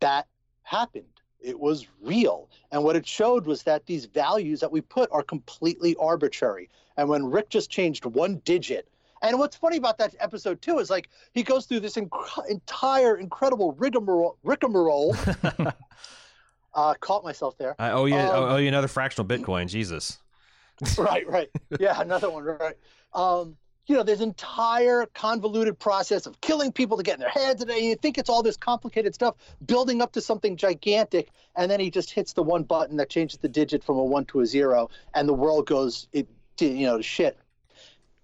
[0.00, 0.26] that
[0.62, 1.06] happened.
[1.40, 2.48] It was real.
[2.70, 6.68] And what it showed was that these values that we put are completely arbitrary.
[6.96, 8.88] And when Rick just changed one digit
[9.22, 13.16] and what's funny about that episode too is like he goes through this inc- entire
[13.16, 14.36] incredible rigmarole.
[14.42, 15.16] rigmarole.
[16.74, 17.74] uh, caught myself there.
[17.78, 18.16] I owe you.
[18.16, 19.68] Um, I owe you another fractional Bitcoin.
[19.68, 20.18] Jesus.
[20.98, 21.50] right, right.
[21.78, 22.44] Yeah, another one.
[22.44, 22.76] Right.
[23.14, 23.56] Um,
[23.86, 27.70] you know, there's entire convoluted process of killing people to get in their heads, and
[27.72, 29.34] you think it's all this complicated stuff
[29.66, 33.38] building up to something gigantic, and then he just hits the one button that changes
[33.38, 36.28] the digit from a one to a zero, and the world goes, it,
[36.60, 37.36] you know, to shit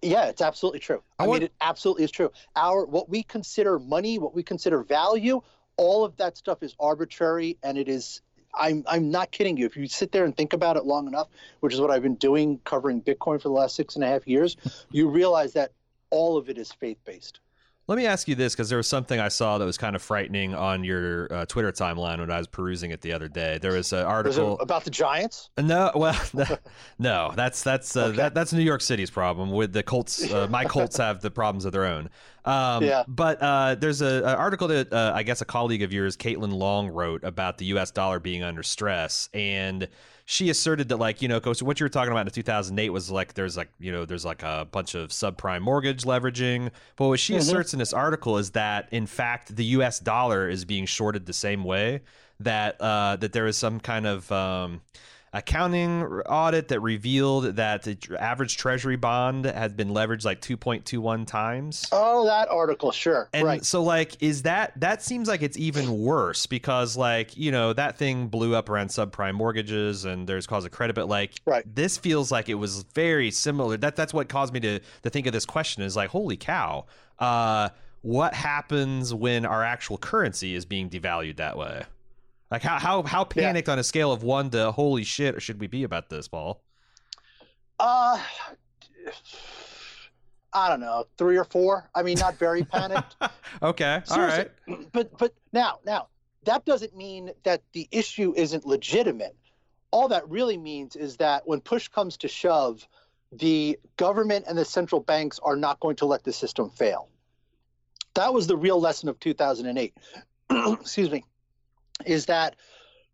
[0.03, 1.03] Yeah, it's absolutely true.
[1.19, 2.31] I I, want- mean, it absolutely is true.
[2.57, 5.41] Our what we consider money, what we consider value,
[5.77, 8.23] all of that stuff is arbitrary, and it is.
[8.55, 9.67] I'm I'm not kidding you.
[9.67, 11.29] If you sit there and think about it long enough,
[11.61, 14.27] which is what I've been doing, covering Bitcoin for the last six and a half
[14.27, 14.57] years,
[14.91, 15.73] you realize that
[16.11, 17.41] all of it is faith based.
[17.89, 20.03] Let me ask you this because there was something I saw that was kind of
[20.03, 23.57] frightening on your uh, Twitter timeline when I was perusing it the other day.
[23.57, 24.61] There was an Was article.
[24.61, 25.49] about the Giants?
[25.57, 26.15] No, well,
[26.99, 28.17] no, that's that's uh, Okay.
[28.19, 29.51] that, that's New York City's problem.
[29.51, 32.11] With the Colts, uh, my Colts have the problems of their own.
[32.45, 33.05] Um, Yeah.
[33.09, 36.89] But uh, there's an article that uh, I guess a colleague of yours, Caitlin Long,
[36.89, 37.91] wrote about the U.S.
[37.91, 39.89] dollar being under stress, and
[40.31, 43.11] she asserted that like you know, coach, what you were talking about in 2008 was
[43.11, 46.71] like there's like you know there's like a bunch of subprime mortgage leveraging.
[46.97, 47.39] But what she Mhm.
[47.39, 49.99] asserts in this article is that in fact the U.S.
[50.01, 52.03] dollar is being shorted the same way
[52.41, 54.83] that uh, that there is some kind of um,
[55.33, 61.87] accounting audit that revealed that the average treasury bond had been leveraged like 2.21 times.
[61.93, 63.65] Oh, that article, sure, And right.
[63.65, 67.99] so like is that that seems like it's even worse because like, you know, that
[67.99, 71.65] thing blew up around subprime mortgages and there's cause of credit but like Right.
[71.75, 73.77] this feels like it was very similar.
[73.77, 76.87] That that's what caused me to to think of this question is like holy cow.
[77.19, 77.69] Uh
[78.03, 81.83] what happens when our actual currency is being devalued that way?
[82.51, 83.47] Like how how how Yeah.
[83.47, 86.63] panicked on a scale of 1 to holy shit should we be about this, Paul?
[87.79, 88.19] Uh,
[90.53, 91.89] I don't know, three or four.
[91.95, 93.17] I mean, not very panicked.
[93.63, 94.03] okay.
[94.11, 94.47] All Seriously.
[94.69, 94.93] right.
[94.93, 96.09] but but now now
[96.45, 99.37] that doesn't mean that the issue isn't legitimate.
[99.91, 102.87] All that really means is that when push comes to shove,
[103.33, 107.09] the government and the central banks are not going to let the system fail.
[108.15, 109.95] That was the real lesson of 2008.
[110.81, 111.25] Excuse me,
[112.07, 112.57] is that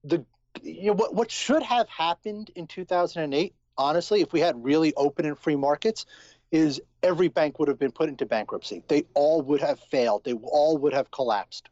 [0.03, 0.25] the
[0.63, 3.55] you know, what what should have happened in 2008?
[3.77, 6.07] Honestly, if we had really open and free markets,
[6.53, 8.83] is every bank would have been put into bankruptcy.
[8.87, 10.25] They all would have failed.
[10.25, 11.69] They all would have collapsed.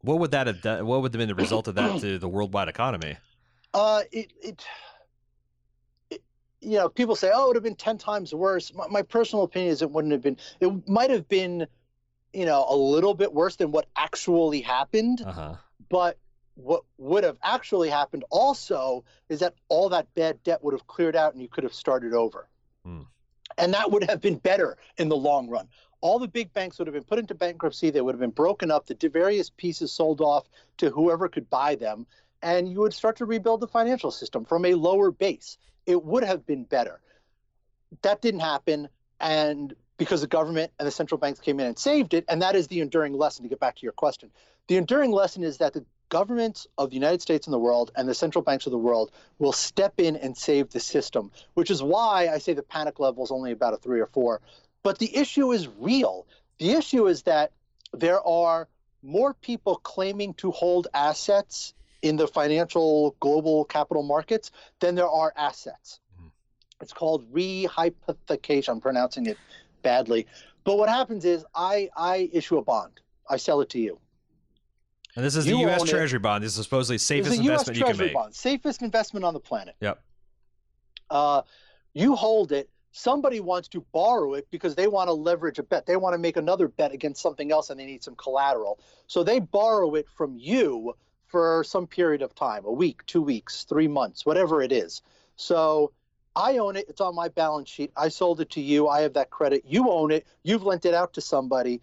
[0.00, 0.84] What would that have done?
[0.86, 3.16] What would have been the result of that to the worldwide economy?
[3.72, 4.64] Uh, it, it,
[6.10, 6.22] it,
[6.60, 8.74] you know, people say, oh, it would have been 10 times worse.
[8.74, 11.66] My, my personal opinion is it wouldn't have been, it might have been,
[12.32, 15.22] you know, a little bit worse than what actually happened.
[15.24, 15.54] Uh huh.
[15.88, 16.18] But
[16.54, 21.16] what would have actually happened also is that all that bad debt would have cleared
[21.16, 22.48] out and you could have started over.
[22.84, 23.02] Hmm.
[23.58, 25.68] And that would have been better in the long run.
[26.00, 27.90] All the big banks would have been put into bankruptcy.
[27.90, 30.48] They would have been broken up, the various pieces sold off
[30.78, 32.06] to whoever could buy them.
[32.42, 35.56] And you would start to rebuild the financial system from a lower base.
[35.86, 37.00] It would have been better.
[38.02, 38.88] That didn't happen.
[39.18, 42.56] And because the government and the central banks came in and saved it, and that
[42.56, 44.30] is the enduring lesson to get back to your question.
[44.68, 48.08] The enduring lesson is that the governments of the United States and the world and
[48.08, 51.82] the central banks of the world will step in and save the system, which is
[51.82, 54.40] why I say the panic level is only about a three or four.
[54.82, 56.26] But the issue is real.
[56.58, 57.52] The issue is that
[57.92, 58.68] there are
[59.02, 64.50] more people claiming to hold assets in the financial global capital markets
[64.80, 66.00] than there are assets.
[66.20, 66.30] Mhm.
[66.80, 68.68] It's called rehypothecation.
[68.68, 69.38] I'm pronouncing it
[69.82, 70.26] badly.
[70.64, 73.00] But what happens is I, I issue a bond.
[73.28, 73.98] I sell it to you.
[75.16, 75.80] And this is the U.S.
[75.80, 75.90] own it.
[75.90, 76.42] Treasury bond.
[76.42, 78.14] This is supposedly safest investment you can Treasury make.
[78.14, 79.76] bond, safest investment on the planet.
[79.80, 80.02] Yep.
[81.10, 81.42] Uh,
[81.92, 82.68] you hold it.
[82.92, 85.86] Somebody wants to borrow it because they want to leverage a bet.
[85.86, 88.78] They want to make another bet against something else and they need some collateral.
[89.08, 90.94] So they borrow it from you
[91.26, 95.02] for some period of time a week, two weeks, three months, whatever it is.
[95.34, 95.92] So
[96.36, 96.86] I own it.
[96.88, 97.90] It's on my balance sheet.
[97.96, 98.88] I sold it to you.
[98.88, 99.64] I have that credit.
[99.66, 100.26] You own it.
[100.42, 101.80] You've lent it out to somebody.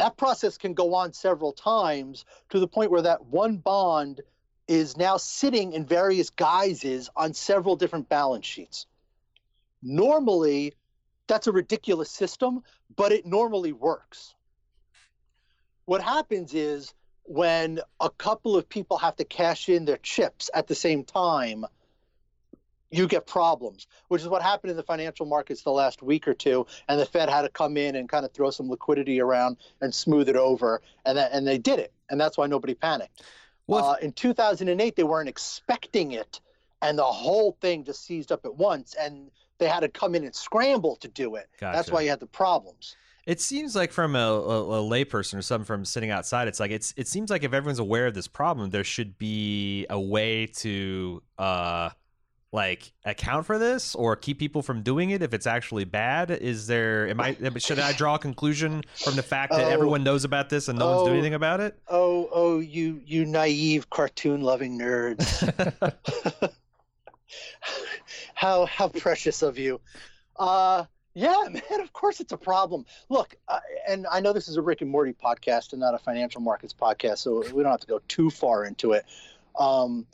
[0.00, 4.22] That process can go on several times to the point where that one bond
[4.66, 8.86] is now sitting in various guises on several different balance sheets.
[9.82, 10.72] Normally,
[11.26, 12.62] that's a ridiculous system,
[12.96, 14.34] but it normally works.
[15.84, 16.94] What happens is
[17.24, 21.66] when a couple of people have to cash in their chips at the same time,
[22.90, 26.34] you get problems, which is what happened in the financial markets the last week or
[26.34, 26.66] two.
[26.88, 29.94] And the Fed had to come in and kind of throw some liquidity around and
[29.94, 30.82] smooth it over.
[31.04, 31.92] And, that, and they did it.
[32.10, 33.22] And that's why nobody panicked.
[33.66, 36.40] Well, Uh, in 2008, they weren't expecting it,
[36.82, 40.24] and the whole thing just seized up at once, and they had to come in
[40.24, 41.48] and scramble to do it.
[41.60, 42.96] That's why you had the problems.
[43.26, 46.72] It seems like from a, a, a layperson or something from sitting outside, it's like
[46.72, 50.46] it's it seems like if everyone's aware of this problem, there should be a way
[50.46, 51.90] to uh
[52.52, 56.30] like account for this or keep people from doing it if it's actually bad.
[56.32, 59.68] Is there am I should I draw a conclusion from the fact that Oh.
[59.68, 61.18] everyone knows about this and no one's doing Oh.
[61.18, 61.78] anything about it?
[61.88, 66.50] Oh, oh, you, you naive cartoon-loving nerds!
[68.34, 69.80] how, how precious of you.
[70.36, 70.84] Uh,
[71.14, 72.84] Yeah, man, of course it's a problem.
[73.08, 75.98] Look, uh, and I know this is a Rick and Morty podcast and not a
[75.98, 79.04] financial markets podcast, so we don't have to go too far into it.
[79.58, 80.06] Um,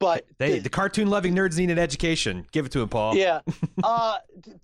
[0.00, 2.46] but They, the, the cartoon loving nerds need an education.
[2.50, 3.14] Give it to him, Paul.
[3.14, 3.42] yeah,
[3.84, 4.16] uh,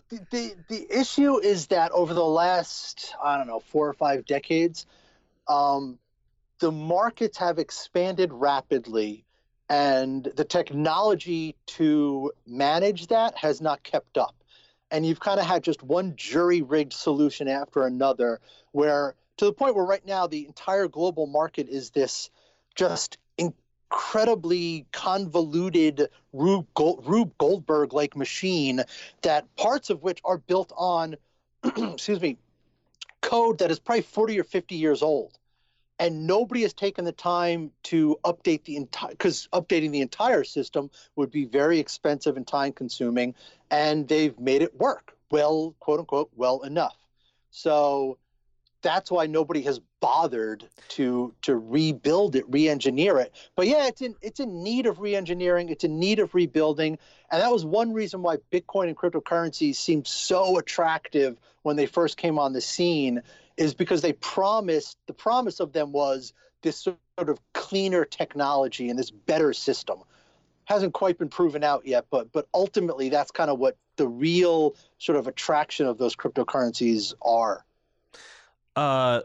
[0.09, 4.25] the, the the issue is that over the last I don't know four or five
[4.25, 4.87] decades,
[5.47, 5.99] um,
[6.59, 9.25] the markets have expanded rapidly,
[9.69, 14.35] and the technology to manage that has not kept up.
[14.91, 18.41] And you've kind of had just one jury rigged solution after another,
[18.73, 22.31] where to the point where right now the entire global market is this
[22.75, 23.19] just
[23.91, 28.83] incredibly convoluted Rube, Gold, Rube Goldberg like machine
[29.23, 31.17] that parts of which are built on,
[31.65, 32.37] excuse me,
[33.21, 35.33] code that is probably 40 or 50 years old.
[35.99, 40.91] And nobody has taken the time to update the entire, because updating the entire system
[41.15, 43.35] would be very expensive and time consuming.
[43.71, 46.97] And they've made it work well, quote unquote, well enough.
[47.51, 48.19] So
[48.87, 53.35] that's why nobody has bothered to to rebuild it, re-engineer it.
[53.57, 55.71] But yeah, it's in it's in need of re-engineering.
[55.71, 56.99] It's in need of rebuilding,
[57.31, 62.17] and that was one reason why Bitcoin and cryptocurrencies seemed so attractive when they first
[62.17, 63.23] came on the scene,
[63.57, 66.33] is because they promised the promise of them was
[66.63, 69.99] this sort of cleaner technology and this better system.
[70.65, 74.77] Hasn't quite been proven out yet, but but ultimately that's kind of what the real
[74.99, 77.66] sort of attraction of those cryptocurrencies are.
[78.77, 79.23] Uh,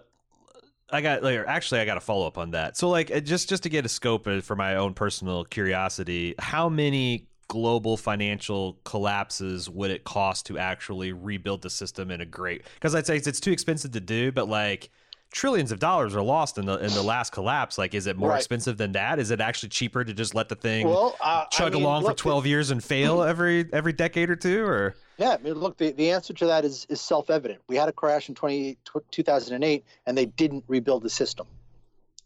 [0.89, 2.78] I got like, actually I got a follow up on that.
[2.78, 6.70] So like uh, just just to get a scope for my own personal curiosity, how
[6.70, 12.64] many global financial collapses would it cost to actually rebuild the system in a great?
[12.76, 14.89] Because I'd say it's, it's too expensive to do, but like
[15.32, 17.78] trillions of dollars are lost in the in the last collapse.
[17.78, 18.38] Like, is it more Right.
[18.38, 19.18] expensive than that?
[19.20, 22.04] Is it actually cheaper to just let the thing Well, uh, I chug mean, along
[22.06, 24.64] for twelve years and fail every every decade or two?
[24.66, 27.62] Or Yeah, I mean, look, the, the answer to that is, is self evident.
[27.68, 28.78] We had a crash in 20,
[29.12, 31.48] 2008, and they didn't rebuild the system.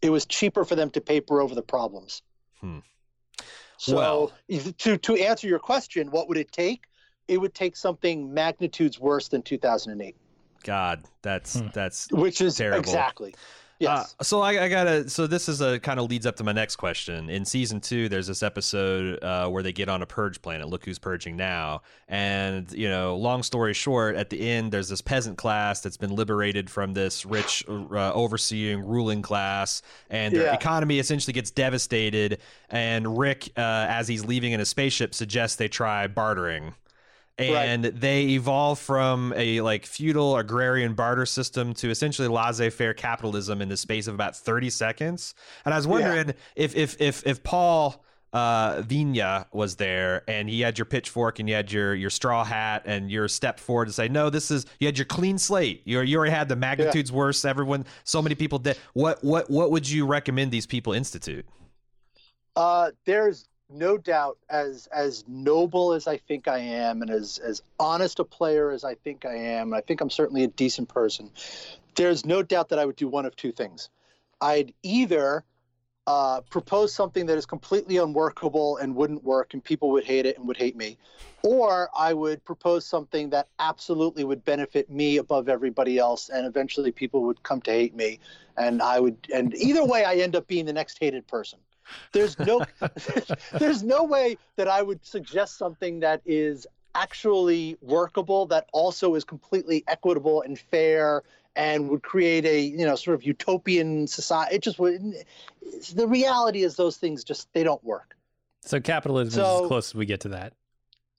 [0.02, 2.22] It was cheaper for them to paper over the problems.
[2.60, 2.78] Hmm.
[3.78, 4.32] So, Well-
[4.78, 6.84] to, to answer your question, what would it take?
[7.28, 10.16] It would take something magnitudes worse than 2008,
[10.66, 11.68] God, that's Hmm.
[11.72, 12.80] that's which is Terrible.
[12.80, 13.34] exactly.
[13.78, 14.14] Yes.
[14.18, 15.06] Uh, so I, I gotta.
[15.10, 17.28] So this is a kind of leads up to my next question.
[17.28, 20.66] In season two, there's this episode uh, where they get on a purge planet.
[20.70, 21.82] Look who's purging now.
[22.08, 26.14] And you know, long story short, at the end, there's this peasant class that's been
[26.16, 30.54] liberated from this rich, uh, overseeing ruling class, and their Yeah.
[30.54, 32.38] economy essentially gets devastated.
[32.70, 36.72] And Rick, uh, as he's leaving in a spaceship, suggests they try bartering
[37.38, 43.68] and they evolve from a like feudal agrarian barter system to essentially laissez-faire capitalism in
[43.68, 45.34] the space of about 30 seconds.
[45.64, 50.60] And i was wondering if if if if paul uh Vigna was there and he
[50.60, 53.92] had your pitchfork and you had your your straw hat and your step forward to
[53.92, 55.82] say no this is you had your clean slate.
[55.84, 57.44] You you already had the magnitudes worse.
[57.44, 58.78] Everyone so many people did.
[58.94, 61.46] What what what would you recommend these people institute?
[62.56, 67.62] Uh, there's no doubt, as as noble as I think I am, and as as
[67.78, 70.88] honest a player as I think I am, and I think I'm certainly a decent
[70.88, 71.30] person.
[71.96, 73.88] There's no doubt that I would do one of two things.
[74.40, 75.44] I'd either
[76.06, 80.38] uh, propose something that is completely unworkable and wouldn't work, and people would hate it
[80.38, 80.96] and would hate me,
[81.42, 86.92] or I would propose something that absolutely would benefit me above everybody else, and eventually
[86.92, 88.20] people would come to hate me,
[88.56, 89.16] and I would.
[89.34, 91.58] And either way, I end up being the next hated person.
[92.12, 92.64] There's no
[93.58, 99.24] there's no way that I would suggest something that is actually workable that also is
[99.24, 101.22] completely equitable and fair
[101.54, 105.02] and would create a you know sort of utopian society it just would
[105.94, 108.16] the reality is those things just they don't work.
[108.62, 110.52] So capitalism is as close as we get to that.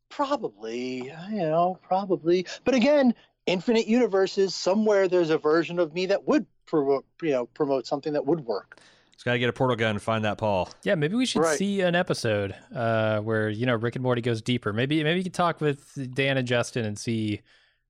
[0.09, 2.45] probably you know probably.
[2.63, 3.13] But again
[3.45, 8.13] infinite universes somewhere there's a version of me that would promote you know promote something
[8.13, 8.79] that would work
[9.27, 11.57] just gotta get a portal gun and find that paul Yeah, maybe we should Right.
[11.57, 14.73] see an episode uh, where you know Rick and Morty goes deeper.
[14.73, 17.41] Maybe maybe you could talk with Dan and Justin and see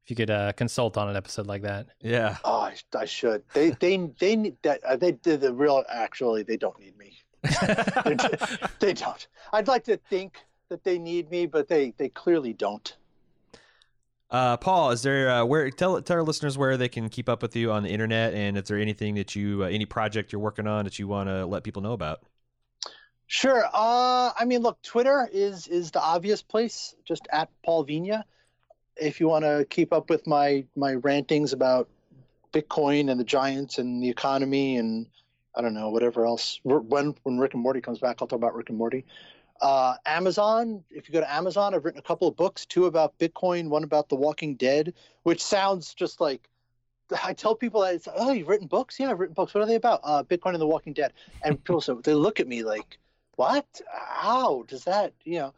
[0.03, 1.87] if you could uh, consult on an episode like that.
[2.01, 3.43] yeah Oh, I, I should.
[3.53, 4.83] They they they need that.
[4.83, 5.83] Uh, they did the real.
[5.89, 7.17] Actually, they don't need me.
[8.79, 9.27] They don't.
[9.53, 12.95] I'd like to think that they need me, but they they clearly don't.
[14.29, 17.41] Uh, Paul, is there uh, where tell tell our listeners where they can keep up
[17.41, 20.41] with you on the internet, and is there anything that you uh, any project you're
[20.41, 22.21] working on that you want to let people know about?
[23.27, 23.65] Sure.
[23.73, 26.93] Uh, I mean, look, Twitter is is the obvious place.
[27.05, 28.23] Just at Paul Vigna.
[28.97, 31.87] If you want to keep up with my my rantings about
[32.51, 35.07] Bitcoin and the giants and the economy and
[35.55, 36.59] I don't know whatever else.
[36.63, 39.05] When when Rick and Morty comes back, I'll talk about Rick and Morty.
[39.61, 43.17] Uh, Amazon, if you go to Amazon, I've written a couple of books, two about
[43.17, 44.93] Bitcoin, one about The Walking Dead,
[45.23, 46.49] which sounds just like
[47.23, 48.99] I tell people that it's, oh, you've written books?
[48.99, 49.53] Yeah, I've written books.
[49.53, 50.01] What are they about?
[50.03, 51.13] Uh, Bitcoin and The Walking Dead.
[51.43, 52.97] And people so they look at me like,
[53.35, 53.65] what?
[53.91, 55.53] How does that, you know?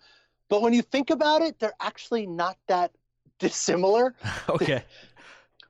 [0.49, 2.91] But when you think about it, they're actually not that
[3.39, 4.15] dissimilar.
[4.49, 4.83] okay.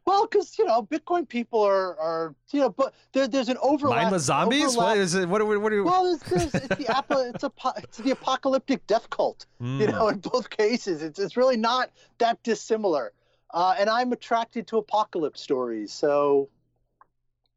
[0.10, 4.02] Well, because you know, Bitcoin people are are you know, but there, there's an overlap.
[4.04, 4.64] Mindless zombies?
[4.76, 5.30] overlap- What is it?
[5.30, 5.58] What are we?
[5.58, 5.82] What are we?
[5.84, 9.46] Well, it's, there's, it's the apo- it's a it's the apocalyptic death cult.
[9.60, 9.92] You Hmm.
[9.92, 13.14] know, in both cases, it's it's really not that dissimilar.
[13.54, 16.50] Uh, and I'm attracted to apocalypse stories, so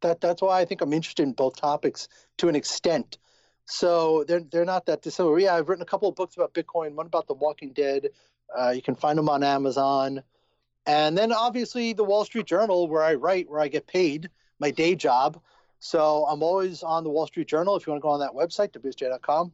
[0.02, 3.18] that that's why I think I'm interested in both topics to an extent.
[3.64, 5.38] So they're they're not that dissimilar.
[5.38, 6.92] Yeah, I've written a couple of books about Bitcoin.
[6.94, 8.08] One about The Walking Dead.
[8.56, 10.22] Uh, you can find them on Amazon.
[10.86, 14.28] And then obviously the Wall Street Journal, where I write, where I get paid,
[14.58, 15.40] my day job.
[15.78, 17.76] So I'm always on the Wall Street Journal.
[17.76, 19.52] If you want to go on that website, wsj.com,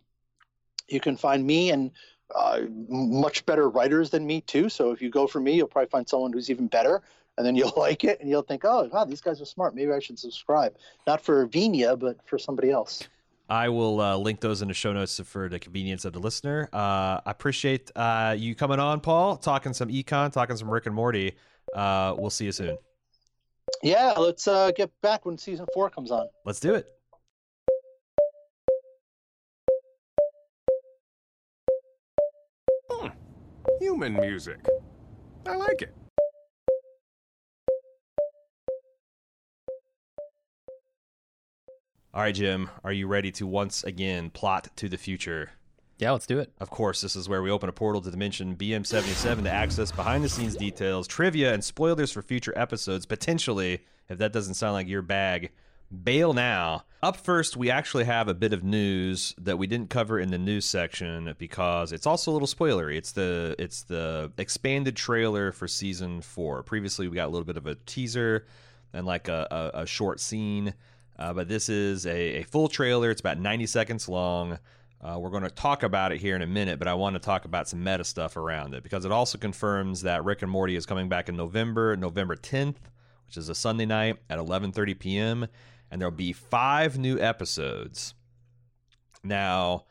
[0.88, 1.90] you can find me and
[2.34, 4.68] uh, much better writers than me too.
[4.68, 7.02] So if you go for me, you'll probably find someone who's even better,
[7.36, 9.74] and then you'll like it, and you'll think, oh, wow, these guys are smart.
[9.74, 10.74] Maybe I should subscribe.
[11.06, 13.08] Not for Vigna, but for somebody else.
[13.48, 16.68] I will uh, link those in the show notes for the convenience of the listener.
[16.72, 20.94] Uh, I appreciate uh, you coming on, Paul, talking some econ, talking some Rick and
[20.94, 21.34] Morty.
[21.74, 22.76] Uh, we'll see you soon.
[23.82, 26.28] Yeah, let's uh, get back when season four comes on.
[26.44, 26.86] Let's do it.
[33.80, 34.58] Human music.
[35.46, 35.94] I like it.
[42.14, 45.50] All right, Jim, are you ready to once again plot to the future?
[45.98, 46.50] Yeah, let's do it.
[46.58, 50.24] Of course, this is where we open a portal to dimension BM77 to access behind
[50.24, 53.04] the scenes details, trivia, and spoilers for future episodes.
[53.04, 55.50] Potentially, if that doesn't sound like your bag,
[56.02, 56.84] bail now.
[57.02, 60.38] Up first, we actually have a bit of news that we didn't cover in the
[60.38, 62.96] news section because it's also a little spoilery.
[62.96, 66.62] It's the it's the expanded trailer for season four.
[66.62, 68.46] Previously, we got a little bit of a teaser
[68.94, 70.72] and like a, a, a short scene.
[71.18, 73.10] Uh, but this is a, a full trailer.
[73.10, 74.58] It's about 90 seconds long.
[75.00, 77.20] Uh, we're going to talk about it here in a minute, but I want to
[77.20, 80.74] talk about some meta stuff around it because it also confirms that Rick and Morty
[80.74, 82.76] is coming back in November, November 10th,
[83.26, 85.46] which is a Sunday night at 11:30 p.m.
[85.90, 88.14] and there'll be five new episodes.
[89.22, 89.84] Now,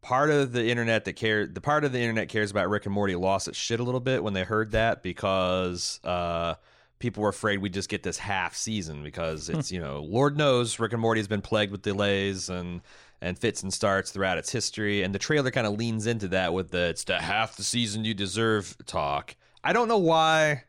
[0.00, 2.94] part of the internet that care the part of the internet cares about Rick and
[2.94, 6.54] Morty lost its shit a little bit when they heard that because uh,
[6.98, 10.78] people were afraid we'd just get this half season because it's you know Lord knows
[10.78, 12.80] Rick and Morty has been plagued with delays and
[13.20, 16.52] and fits and starts throughout its history, and the trailer kind of leans into that
[16.52, 19.36] with the "it's the half the season you deserve" talk.
[19.64, 20.64] I don't know why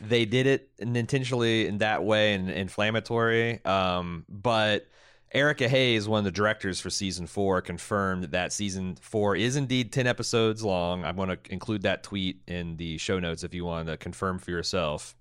[0.00, 4.86] they did it intentionally in that way and inflammatory, um, but.
[5.32, 9.92] Erica Hayes, one of the directors for season four, confirmed that season four is indeed
[9.92, 11.04] 10 episodes long.
[11.04, 14.38] I'm going to include that tweet in the show notes if you want to confirm
[14.38, 15.16] for yourself.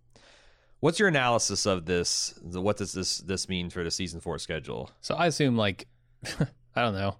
[0.84, 2.38] What's your analysis of this?
[2.44, 4.92] What does this this mean for the season four schedule?
[5.00, 5.88] So I assume like
[6.76, 7.16] I don't know,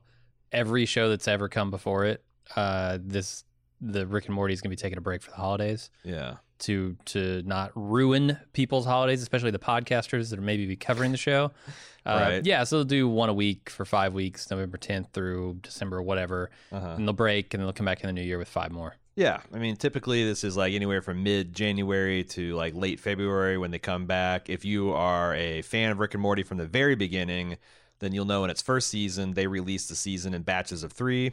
[0.52, 2.26] every show that's ever come before it,
[2.58, 3.46] uh this
[3.80, 6.36] the Rick and Morty is going to be taking a break for the holidays Yeah.
[6.60, 11.18] to to not ruin people's holidays, especially the podcasters that are maybe be covering the
[11.18, 11.52] show.
[12.06, 12.46] Uh, Right.
[12.46, 16.52] Yeah, so they'll do one a week for five weeks, November 10th through December, whatever,
[16.70, 16.96] Uh-huh.
[16.98, 18.98] and they'll break and they'll come back in the new year with five more.
[19.16, 23.58] Yeah, I mean, typically this is like anywhere from mid January to like late February
[23.60, 24.50] when they come back.
[24.50, 27.58] If you are a fan of Rick and Morty from the very beginning,
[28.00, 31.32] then you'll know in its first season they released the season in batches of three,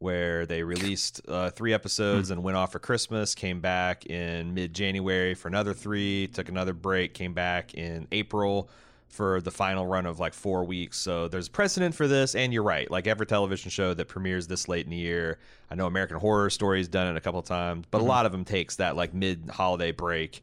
[0.00, 4.74] where they released uh, three episodes and went off for Christmas, came back in mid
[4.74, 8.68] January for another three, took another break, came back in April
[9.12, 10.98] for the final run of like four weeks.
[10.98, 12.90] So there's precedent for this, and you're right.
[12.90, 15.38] Like every television show that premieres this late in the year,
[15.70, 18.32] I know American Horror Story's done it a couple of times, but a lot of
[18.32, 20.42] them takes that like mid holiday break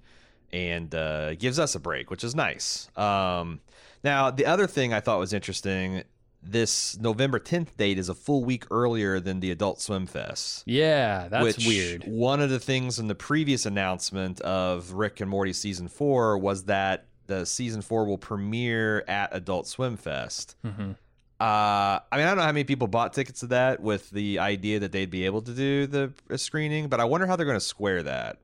[0.54, 2.90] and uh, gives us a break, which is nice.
[2.96, 3.60] Um,
[4.04, 6.04] now the other thing I thought was interesting.
[6.42, 10.64] This November 10th date is a full week earlier than the Adult Swim Fest.
[10.66, 12.06] Yeah, that's which weird.
[12.06, 16.64] One of the things in the previous announcement of Rick and Morty season four was
[16.66, 20.58] that the season four will premiere at Adult Swim Fest.
[20.66, 20.98] Mhm.
[21.40, 24.40] Uh, I mean, I don't know how many people bought tickets to that with the
[24.40, 27.46] idea that they'd be able to do the uh, screening, but I wonder how they're
[27.46, 28.40] going to square that.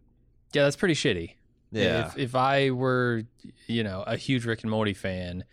[0.53, 1.31] Yeah, that's pretty shitty.
[1.71, 3.23] Yeah, If, if I were,
[3.67, 5.43] you know, a huge Rick and Morty fan,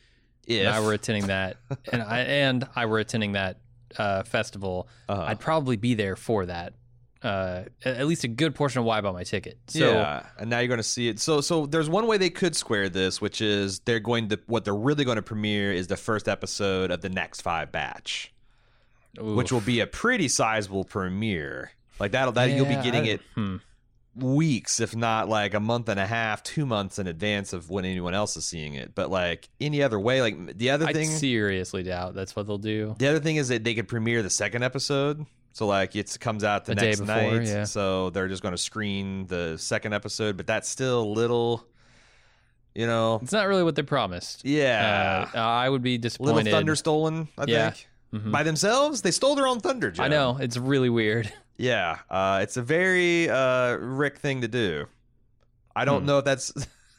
[0.46, 1.56] if, and I were attending that,
[1.92, 3.58] and I and I were attending that
[3.98, 6.74] uh, festival, uh, I'd probably be there for that.
[7.22, 9.58] Uh, at least a good portion of why I bought my ticket.
[9.68, 11.20] So yeah, and now you're going to see it.
[11.20, 14.64] So, so there's one way they could square this, which is they're going to what
[14.64, 18.32] they're really going to premiere is the first episode of the next five batch.
[19.20, 19.34] Ooh.
[19.34, 21.72] which will be a pretty sizable premiere.
[21.98, 23.56] Like that'll that you'll be getting I- it hmm.
[24.16, 27.84] weeks, if not like a month and a half, two months in advance of when
[27.84, 28.94] anyone else is seeing it.
[28.94, 32.58] But like any other way, like the other I thing, seriously doubt that's what they'll
[32.58, 32.94] do.
[32.98, 35.26] the other thing is that they could premiere the second episode.
[35.52, 37.46] So like it comes out the The next before, night.
[37.46, 37.64] yeah.
[37.64, 41.66] So they're just going to screen the second episode, but that's still a little,
[42.74, 44.44] you know, It's not really what they promised.
[44.46, 46.50] yeah, Uh, I would be little disappointed.
[46.50, 47.28] thunder stolen.
[47.36, 47.70] I Yeah.
[47.70, 47.88] think
[48.24, 48.30] Mhm.
[48.32, 49.90] by themselves, they stole their own thunder.
[49.90, 50.04] Jim.
[50.04, 51.32] I know it's really weird.
[51.58, 54.86] Yeah, uh, it's a very uh, Rick thing to do.
[55.76, 56.06] I don't Hmm.
[56.06, 56.52] know if that's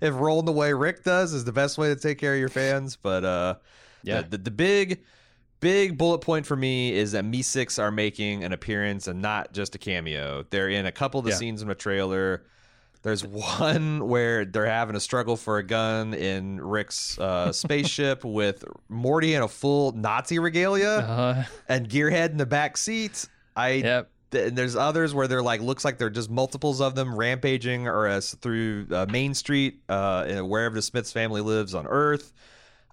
[0.00, 2.50] if rolling the way Rick does is the best way to take care of your
[2.50, 3.54] fans, but uh,
[4.04, 4.20] Yeah.
[4.22, 5.00] the, the, the big
[5.60, 9.74] big bullet point for me is that Meeseeks are making an appearance and not just
[9.74, 10.44] a cameo.
[10.50, 11.36] They're in a couple of the Yeah.
[11.36, 12.44] scenes in the trailer.
[13.02, 13.24] There's
[13.58, 19.34] one where they're having a struggle for a gun in Rick's uh, spaceship with Morty
[19.34, 23.26] in a full Nazi regalia Uh, and Gearhead in the back seat.
[23.56, 24.10] I yep.
[24.30, 27.88] th- and there's others where they're like looks like they're just multiples of them rampaging
[27.88, 32.32] or as through uh, Main Street, uh, wherever the Smiths family lives on Earth.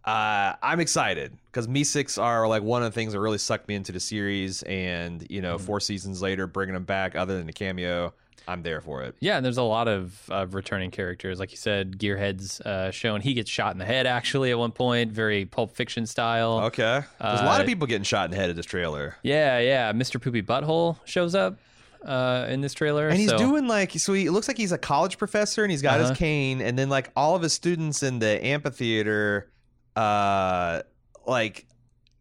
[0.05, 3.75] Uh, I'm excited because Meeseeks are like one of the things that really sucked me
[3.75, 7.53] into the series, and you know, four seasons later, bringing them back, other than the
[7.53, 8.13] cameo,
[8.47, 9.15] I'm there for it.
[9.19, 11.39] Yeah, and there's a lot of uh, returning characters.
[11.39, 13.21] Like you said, Gearhead's uh, shown.
[13.21, 16.59] He gets shot in the head actually at one point, very Pulp Fiction style.
[16.65, 19.15] Okay, there's a lot of Uh, people getting shot in the head of this trailer,
[19.23, 19.91] Yeah, yeah.
[19.91, 20.21] Mr.
[20.21, 21.57] Poopy Butthole shows up
[22.05, 23.07] uh, in this trailer.
[23.09, 24.13] and he's so- doing like so.
[24.13, 26.09] He it looks like he's a college professor, and he's got Uh-huh.
[26.09, 29.49] his cane, and then like all of his students in the amphitheater,
[29.95, 30.81] uh,
[31.25, 31.65] like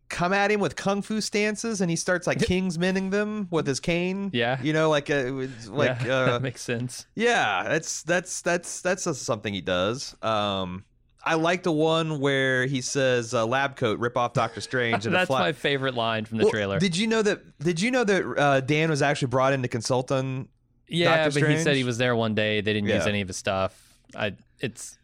[0.09, 3.81] come at him with kung fu stances, and he starts like kingsmaning them with his
[3.81, 4.31] cane.
[4.33, 4.61] Yeah.
[4.63, 5.25] you know, like uh,
[5.69, 7.07] like yeah, uh, that makes sense.
[7.15, 10.15] yeah, that's that's that's that's something he does.
[10.23, 10.85] Um,
[11.27, 15.15] I like the one where he says uh, "lab coat, rip off Doctor Strange." and
[15.15, 16.79] a That's my favorite line from the Well, trailer.
[16.79, 17.59] Did you know that?
[17.59, 20.49] Did you know that uh, Dan was actually brought in to consult on?
[20.87, 22.61] yeah, Doctor but he said he was there one day.
[22.61, 23.81] They didn't use any of his stuff.
[24.15, 25.04] I it's yeah,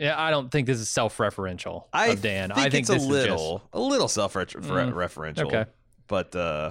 [0.00, 2.48] I don't think this is self-referential I of Dan.
[2.50, 5.36] think I think it's this a is just- little, a little self-referential.
[5.36, 5.64] Mm, okay.
[6.08, 6.70] but uh,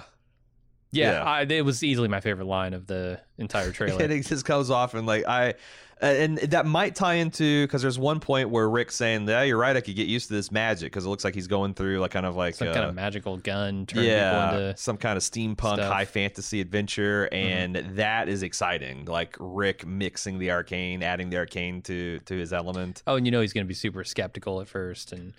[0.91, 1.23] yeah, yeah.
[1.23, 4.01] I, it was easily my favorite line of the entire trailer.
[4.01, 5.55] it just goes off and like I,
[6.01, 9.57] uh, and that might tie into because there's one point where Rick's saying, "Yeah, you're
[9.57, 9.75] right.
[9.75, 12.11] I could get used to this magic because it looks like he's going through like
[12.11, 15.57] kind of like Some uh, kind of magical gun yeah, into some kind of steampunk
[15.57, 15.79] stuff.
[15.79, 15.91] Mm-hmm.
[15.91, 19.05] high fantasy adventure, and that is exciting.
[19.05, 23.01] Like Rick mixing the arcane, adding the arcane to to his element.
[23.07, 25.33] Oh, and you know he's going to be super skeptical at first, and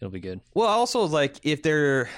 [0.00, 0.40] it'll be good.
[0.52, 2.10] Well, also like if they're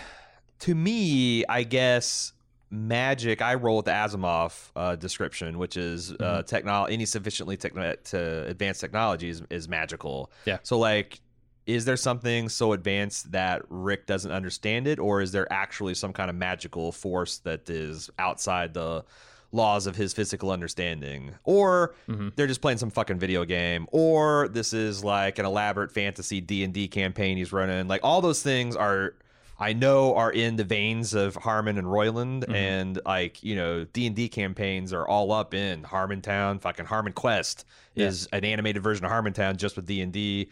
[0.61, 2.33] to me, I guess
[2.75, 3.41] magic.
[3.41, 6.47] I roll with the Asimov uh, description, which is uh, Mm-hmm.
[6.47, 6.95] technology.
[6.95, 10.31] Any sufficiently techno- to advanced technology is, is magical.
[10.45, 10.59] Yeah.
[10.63, 11.21] So like.
[11.67, 16.13] Is there something so advanced that Rick doesn't understand it, or is there actually some
[16.13, 19.03] kind of magical force that is outside the
[19.51, 21.31] laws of his physical understanding?
[21.45, 22.37] Or Mhm.
[22.37, 26.65] they're just playing some fucking video game, or this is like an elaborate fantasy D
[26.65, 27.89] and D campaign he's running.
[27.89, 29.15] Like all those things are,
[29.59, 32.55] I know, are in the veins of Harmon and Roiland, mm-hmm.
[32.55, 36.61] and like you know, D and D campaigns are all up in Harmontown.
[36.61, 38.07] Fucking Harmon Quest Yeah.
[38.09, 40.51] is an animated version of Harmontown just with D and D.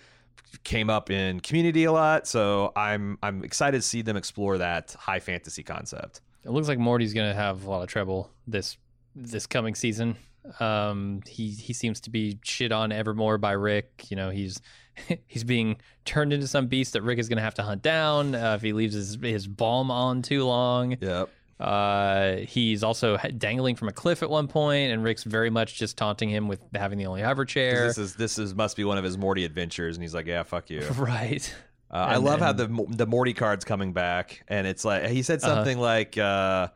[0.65, 4.95] Came up in Community a lot, so I'm I'm excited to see them explore that
[4.99, 6.21] high fantasy concept.
[6.45, 8.77] It looks like Morty's going to have a lot of trouble this
[9.17, 10.17] this coming season.
[10.61, 14.07] Um, he he seems to be shit on ever more by Rick.
[14.11, 14.61] You know, he's
[15.27, 18.35] he's being turned into some beast that Rick is going to have to hunt down
[18.35, 20.97] uh, if he leaves his his balm on too long.
[21.01, 21.29] Yep.
[21.61, 25.97] Uh, he's also dangling from a cliff at one point, and Rick's very much just
[25.97, 27.87] taunting him with having the only hover chair.
[27.87, 30.43] This is this is must be one of his Morty adventures, and he's like, "Yeah,
[30.43, 31.55] fuck you." right.
[31.89, 35.41] Uh, I love how the the Morty card's coming back, and it's like he said
[35.45, 35.55] Uh-huh.
[35.55, 36.69] something like, uh,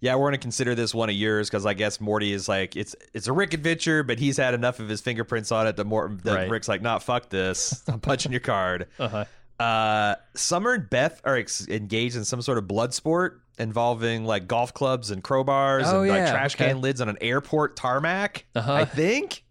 [0.00, 2.94] "Yeah, we're gonna consider this one of yours because I guess Morty is like it's
[3.14, 6.10] it's a Rick adventure, but he's had enough of his fingerprints on it that more
[6.24, 6.50] that Right.
[6.50, 9.24] Rick's like, nah, fuck this, I'm punching your card." Uh-huh.
[9.58, 14.46] Uh, Summer and Beth are ex- engaged in some sort of blood sport involving like
[14.46, 16.68] golf clubs and crowbars Oh, and like trash okay.
[16.68, 18.44] can lids on an airport tarmac.
[18.54, 18.72] Uh-huh.
[18.72, 19.42] I think.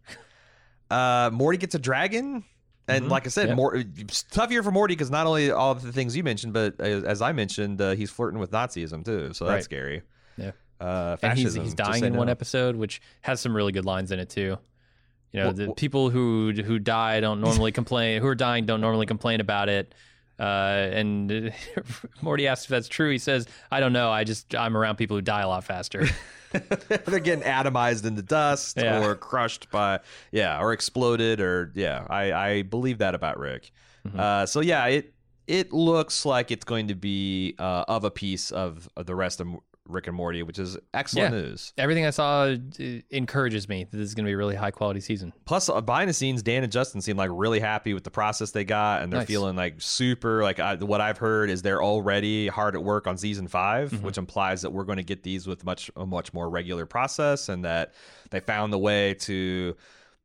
[0.90, 2.44] Uh, Morty gets a dragon.
[2.90, 3.10] And Mhm.
[3.10, 3.56] like I said, Yeah.
[3.56, 3.84] more
[4.32, 7.04] tough year for Morty because not only all of the things you mentioned, but as,
[7.04, 9.34] as I mentioned, uh, he's flirting with Nazism too.
[9.34, 9.56] So Right.
[9.56, 10.04] that's scary.
[10.38, 10.52] Yeah.
[10.80, 14.20] Uh, and he's he's dying in one episode, which has some really good lines in
[14.20, 14.58] it too.
[15.32, 18.22] You know, Well, the well- people who who die don't normally complain.
[18.22, 19.94] Who are dying don't normally complain about it.
[20.40, 20.44] Uh,
[20.94, 21.52] and
[22.22, 23.10] Morty asks if that's true.
[23.12, 24.12] He says, "I don't know.
[24.12, 26.06] I just I'm around people who die a lot faster."
[26.52, 29.04] They're getting atomized into dust Yeah.
[29.04, 30.00] or crushed by
[30.32, 32.06] yeah, or exploded or yeah.
[32.10, 33.72] I I believe that about Rick.
[34.08, 34.20] Mm-hmm.
[34.20, 35.14] Uh, so yeah, it
[35.48, 39.40] it looks like it's going to be uh, of a piece of, of the rest
[39.42, 39.48] of
[39.88, 41.42] Rick and Morty, which is excellent Yeah.
[41.42, 41.74] news.
[41.78, 42.58] Everything I saw uh,
[43.10, 45.34] encourages me that this is going to be a really high quality season.
[45.46, 48.52] Plus, uh, behind the scenes, Dan and Justin seem like really happy with the process
[48.52, 49.28] they got, and they're Nice.
[49.28, 50.44] feeling like super.
[50.44, 54.06] Like I, what I've heard is they're already hard at work on season 5 Mm-hmm.
[54.06, 57.50] which implies that we're going to get these with much a much more regular process,
[57.50, 57.94] and that
[58.30, 59.76] they found the way to.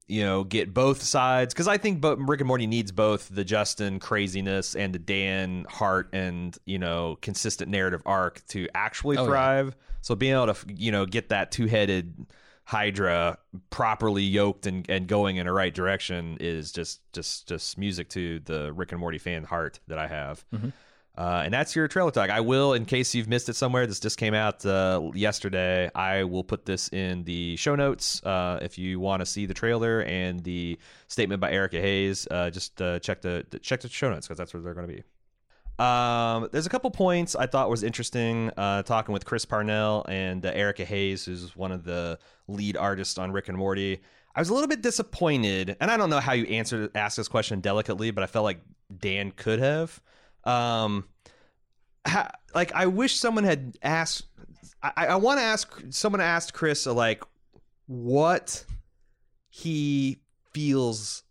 [0.08, 3.44] You know, get both sides because I think bo- Rick and Morty needs both the
[3.44, 9.22] Justin craziness and the Dan heart and you know consistent narrative arc to actually Oh,
[9.22, 9.28] yeah.
[9.28, 9.76] thrive.
[10.02, 12.26] So being able to you know get that two headed
[12.64, 13.38] Hydra
[13.70, 18.40] properly yoked and, and going in the right direction is just just just music to
[18.40, 20.44] the Rick and Morty fan heart that I have.
[20.54, 20.68] Mm-hmm.
[21.16, 22.30] Uh, and that's your trailer talk.
[22.30, 25.90] I will, in case you've missed it somewhere, this just came out uh, yesterday.
[25.94, 29.52] I will put this in the show notes uh, if you want to see the
[29.52, 32.26] trailer and the statement by Erica Hayes.
[32.30, 34.94] Uh, just uh, check the check the show notes because that's where they're going to
[34.94, 35.02] be.
[35.82, 38.50] Um, there's a couple points I thought was interesting.
[38.56, 43.32] Uh, talking with Chris Parnell and Erica Hayes, who's one of the lead artists on
[43.32, 44.00] Rick and Morty.
[44.34, 47.28] I was a little bit disappointed, and I don't know how you answer ask this
[47.28, 48.60] question delicately, but I felt like
[48.98, 50.00] Dan could have.
[50.44, 51.08] Um,
[52.06, 54.26] ha, like I wish someone had asked.
[54.82, 57.22] I, I want to ask someone asked Chris uh, like
[57.86, 58.64] what
[59.48, 60.18] he
[60.52, 61.22] feels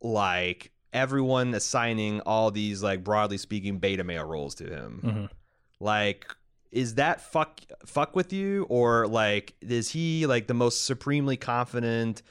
[0.00, 5.00] like everyone assigning all these like broadly speaking beta male roles to him.
[5.02, 5.28] Mhm.
[5.80, 6.26] Like
[6.70, 12.22] is that fuck fuck with you or like is he like the most supremely confident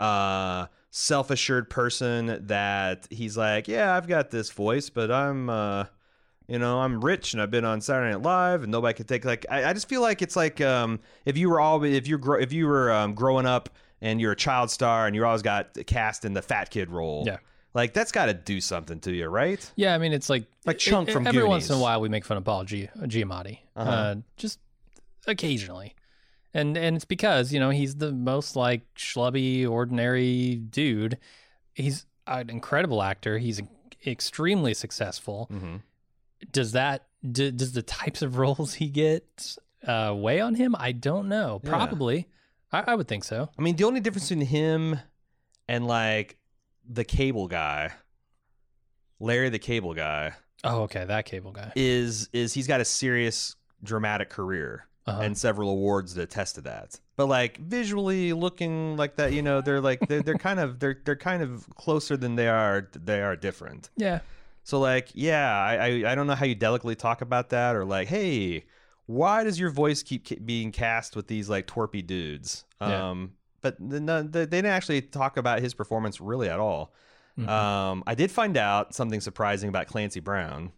[0.00, 5.84] uh self-assured person that he's like, yeah, I've got this voice, but I'm uh
[6.48, 9.24] you know, I'm rich and I've been on Saturday Night Live and nobody could take
[9.24, 12.18] like I, I just feel like it's like um if you were all if you
[12.18, 13.68] grow if you were um, growing up
[14.00, 17.22] and you're a child star and you always got cast in the fat kid role.
[17.26, 17.36] Yeah.
[17.72, 19.70] Like that's got to do something to you, right?
[19.76, 22.08] Yeah, I mean, it's like Like Chunk e- from every once in a while we
[22.08, 24.14] make fun of Paul G- Giamatti, uh Uh-huh.
[24.36, 24.58] just
[25.28, 25.94] occasionally,
[26.54, 31.18] and and it's because you know he's the most like schlubby, ordinary dude.
[31.74, 33.38] He's an incredible actor.
[33.38, 33.60] He's
[34.06, 35.48] extremely successful.
[35.52, 35.76] Mm-hmm.
[36.52, 40.74] Does that d- does the types of roles he gets uh, weigh on him?
[40.78, 41.60] I don't know.
[41.62, 41.70] Yeah.
[41.70, 42.28] Probably,
[42.72, 43.48] I, I would think so.
[43.58, 44.98] I mean, the only difference between him
[45.68, 46.36] and like
[46.88, 47.92] the cable guy,
[49.18, 50.32] Larry the cable guy,
[50.64, 51.72] Oh, okay, that cable guy.
[51.76, 55.22] is is he's got a serious dramatic career Uh-huh.
[55.22, 57.00] and several awards that attest to that.
[57.16, 60.98] But like visually looking like that, you know, they're like they're, they're kind of they're
[61.04, 63.90] they're kind of closer than they are they are different.
[63.96, 64.20] yeah,
[64.62, 65.74] So like, yeah, I,
[66.04, 68.66] I I don't know how you delicately talk about that or like, hey,
[69.06, 72.64] why does your voice keep ca- being cast with these like twerpy dudes?
[72.80, 73.10] Yeah.
[73.10, 73.32] Um,
[73.62, 76.92] but the, no, the, they didn't actually talk about his performance really at all.
[77.38, 77.48] Mhm.
[77.48, 80.72] Um, I did find out something surprising about Clancy Brown,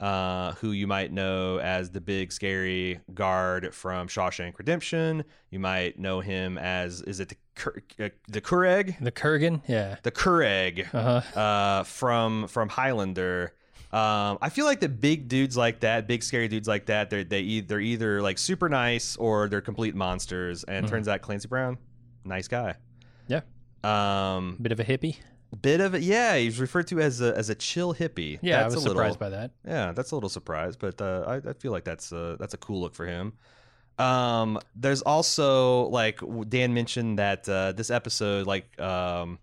[0.00, 5.24] uh, who you might know as the big scary guard from Shawshank Redemption.
[5.50, 9.62] You might know him as is it the Kur- uh, the Kureg, the Kurgan.
[9.68, 9.96] Yeah.
[10.02, 11.38] the Kureg Uh huh.
[11.40, 13.52] uh, from from Highlander.
[13.92, 17.24] Um, I feel like the big dudes like that, big scary dudes like that, they're
[17.24, 20.64] they e- they're either like super nice or they're complete monsters.
[20.64, 20.90] And Mhm.
[20.90, 21.76] turns out Clancy Brown,
[22.24, 22.76] nice guy.
[23.28, 23.40] Yeah.
[23.84, 25.16] Um, Bit of a hippie.
[25.56, 26.36] Bit of it, yeah.
[26.36, 28.38] He's referred to as a as a chill hippie.
[28.42, 29.50] Yeah, that's I was a little, surprised by that.
[29.66, 32.58] Yeah, that's a little surprise, but uh, I, I feel like that's uh, that's a
[32.58, 33.32] cool look for him.
[33.98, 39.38] Um, there's also like Dan mentioned that uh, this episode, like um,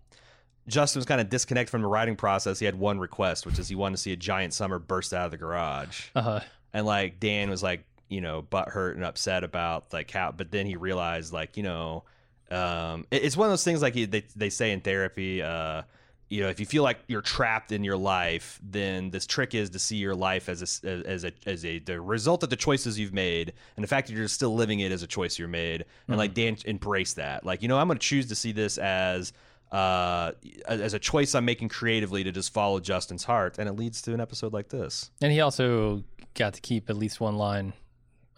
[0.66, 2.58] Justin was kind of disconnected from the writing process.
[2.58, 5.26] He had one request, which is he wanted to see a giant summer burst out
[5.26, 6.40] of the garage, Uh huh.
[6.72, 10.66] and like Dan was like you know butthurt and upset about like how, but then
[10.66, 12.02] he realized like you know,
[12.50, 15.42] um, it- it's one of those things like he, they they say in therapy.
[15.42, 15.82] Uh,
[16.28, 19.70] you know, if you feel like you're trapped in your life, then this trick is
[19.70, 22.98] to see your life as a as a as a the result of the choices
[22.98, 25.84] you've made, and the fact that you're still living it as a choice you're made,
[26.06, 27.44] and like Dan embrace that.
[27.44, 29.32] Like, you know, I'm going to choose to see this as
[29.72, 30.32] uh
[30.66, 34.14] as a choice I'm making creatively to just follow Justin's heart, and it leads to
[34.14, 35.10] an episode like this.
[35.22, 37.72] And he also got to keep at least one line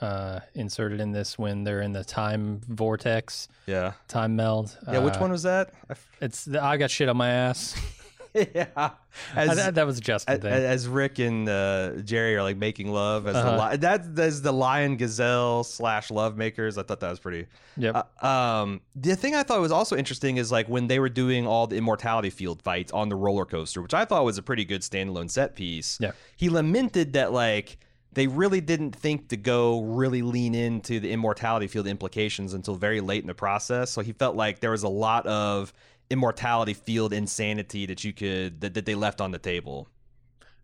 [0.00, 4.76] uh, inserted in this when they're in the time vortex, Yeah, time meld.
[4.90, 4.98] yeah.
[5.00, 5.70] which Uh, one was that?
[5.88, 7.74] I f- It's the, I got shit on my ass.
[8.34, 8.90] yeah,
[9.34, 10.52] as, that, that was a Justin as, thing.
[10.52, 13.70] as Rick and uh, Jerry are like making love as the Uh-huh.
[13.72, 16.78] li- that that's the lion gazelle slash love makers.
[16.78, 17.46] I thought that was pretty.
[17.76, 18.06] yep.
[18.22, 21.44] Uh, um, the thing I thought was also interesting is like when they were doing
[21.46, 24.64] all the immortality field fights on the roller coaster, which I thought was a pretty
[24.64, 25.98] good standalone set piece.
[26.00, 26.12] Yeah.
[26.36, 27.78] He lamented that like
[28.12, 33.00] they really didn't think to go really lean into the immortality field implications until very
[33.00, 33.90] late in the process.
[33.90, 35.72] So he felt like there was a lot of
[36.10, 39.88] immortality field insanity that you could that, that they left on the table.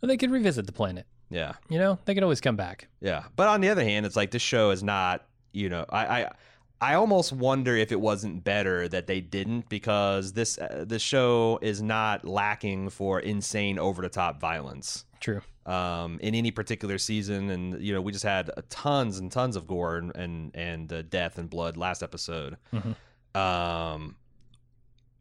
[0.01, 1.07] Well, they could revisit the planet.
[1.31, 1.55] Yeah.
[1.69, 2.89] You know, they could always come back.
[3.01, 5.25] Yeah, but on the other hand, it's like this show is not.
[5.53, 6.33] You know, I I,
[6.81, 11.59] I almost wonder if it wasn't better that they didn't because this uh, this show
[11.63, 15.05] is not lacking for insane over the top violence.
[15.21, 15.41] True.
[15.65, 19.67] Um, in any particular season, and you know we just had tons and tons of
[19.67, 22.57] gore and and, and uh, death and blood last episode.
[23.35, 24.17] Um,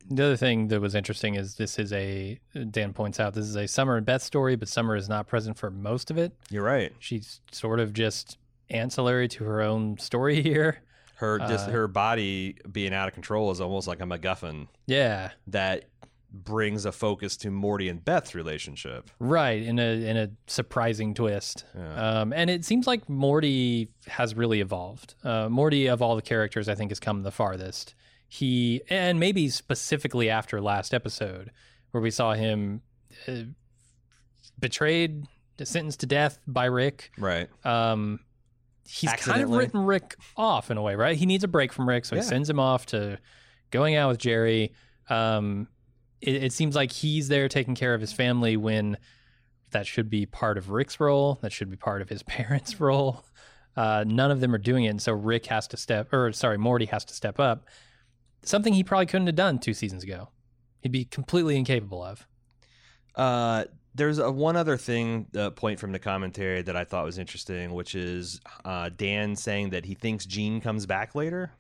[0.08, 3.56] The other thing that was interesting is this is a Dan points out this is
[3.56, 6.34] a Summer and Beth story, but Summer is not present for most of it.
[6.52, 6.94] you're right.
[7.00, 8.38] She's sort of just
[8.70, 10.82] ancillary to her own story here.
[11.16, 15.32] Her just Uh, her body being out of control is almost like a MacGuffin Yeah,
[15.48, 15.86] that
[16.32, 19.10] brings a focus to Morty and Beth's relationship.
[19.20, 19.62] right.
[19.64, 22.20] In a in a surprising twist, Yeah.
[22.22, 25.16] um, and it seems like Morty has really evolved.
[25.24, 27.96] Uh, Morty of all the characters, I think, has come the farthest.
[28.28, 31.52] He and maybe specifically after last episode,
[31.92, 32.82] where we saw him
[33.30, 33.44] uh,
[34.60, 35.26] betrayed,
[35.64, 37.12] sentenced to death by Rick.
[37.18, 37.48] Right.
[37.66, 38.20] um,
[38.88, 41.16] he's kind of written Rick off in a way, right?
[41.18, 42.22] He needs a break from Rick, so Yeah.
[42.22, 43.20] he sends him off to
[43.72, 44.74] going out with Jerry.
[45.10, 45.68] Um,
[46.22, 48.98] it, it seems like he's there taking care of his family when
[49.72, 51.40] that should be part of Rick's role.
[51.42, 53.26] That should be part of his parents' role.
[53.76, 56.58] Uh, none of them are doing it, and so Rick has to step, or sorry,
[56.58, 57.66] Morty has to step up.
[58.44, 60.30] Something he probably couldn't have done two seasons ago.
[60.82, 62.26] He'd be completely incapable of.
[63.16, 63.66] Uh,
[63.96, 67.74] there's a one other thing uh, point from the commentary that I thought was interesting,
[67.74, 71.52] which is uh, Dan saying that he thinks Gene comes back later.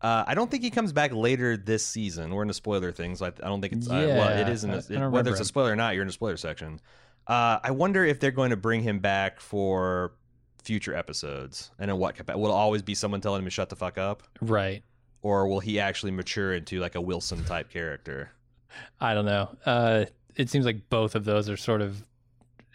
[0.00, 2.34] Uh, I don't think he comes back later this season.
[2.34, 3.22] We're in the spoiler things.
[3.22, 5.30] I, I don't think it's uh, well, it Yeah, is in I- the, it- whether
[5.30, 5.94] it's a spoiler or not.
[5.94, 6.80] You're in the spoiler section.
[7.26, 10.12] Uh, I wonder if they're going to bring him back for
[10.62, 12.40] future episodes, and in what capacity?
[12.42, 14.82] Will it always be someone telling him to shut the fuck up, Right.
[15.22, 18.30] or will he actually mature into like a Wilson type character?
[19.00, 19.56] I don't know.
[20.36, 22.04] It seems like both of those are sort of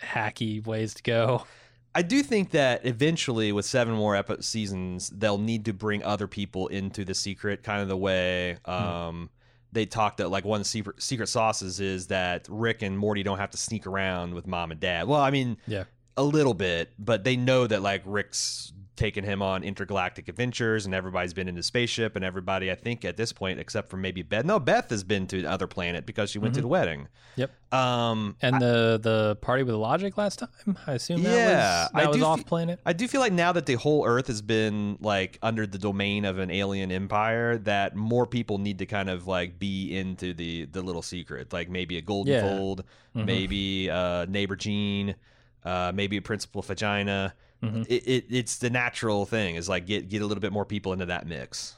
[0.02, 1.45] hacky ways to go.
[1.94, 6.27] I do think that eventually, with seven more epi- seasons, they'll need to bring other
[6.27, 9.30] people into the secret, kind of the way um,
[9.72, 10.30] they talked that.
[10.30, 13.57] Like one of the secret, secret sauces is that Rick and Morty don't have to
[13.57, 15.07] sneak around with mom and dad.
[15.07, 15.86] Well, I mean, Yeah.
[16.15, 20.94] a little bit, but they know that like Rick's taken him on intergalactic adventures, and
[20.94, 24.22] everybody's been in the spaceship, and everybody, I think, at this point, except for maybe
[24.22, 24.46] Beth.
[24.46, 27.08] No, Beth has been to the other planet because she went to the wedding.
[27.38, 27.52] Yep.
[27.74, 32.08] Um, And the the party with Logic last time, I assume that Yeah, was I
[32.08, 32.80] was off planet.
[32.86, 36.26] I do feel like now that the whole Earth has been like under the domain
[36.26, 40.66] of an alien empire, that more people need to kind of like be into the
[40.66, 42.42] the little secret, like maybe a Golden Yeah.
[42.42, 42.84] Fold,
[43.16, 43.26] Mhm.
[43.26, 45.16] maybe uh, neighbor Gene,
[45.64, 47.34] uh, maybe a Principal Vagina.
[47.64, 47.86] Mhm.
[47.90, 50.94] It, it it's the natural thing is like get get a little bit more people
[50.94, 51.76] into that mix.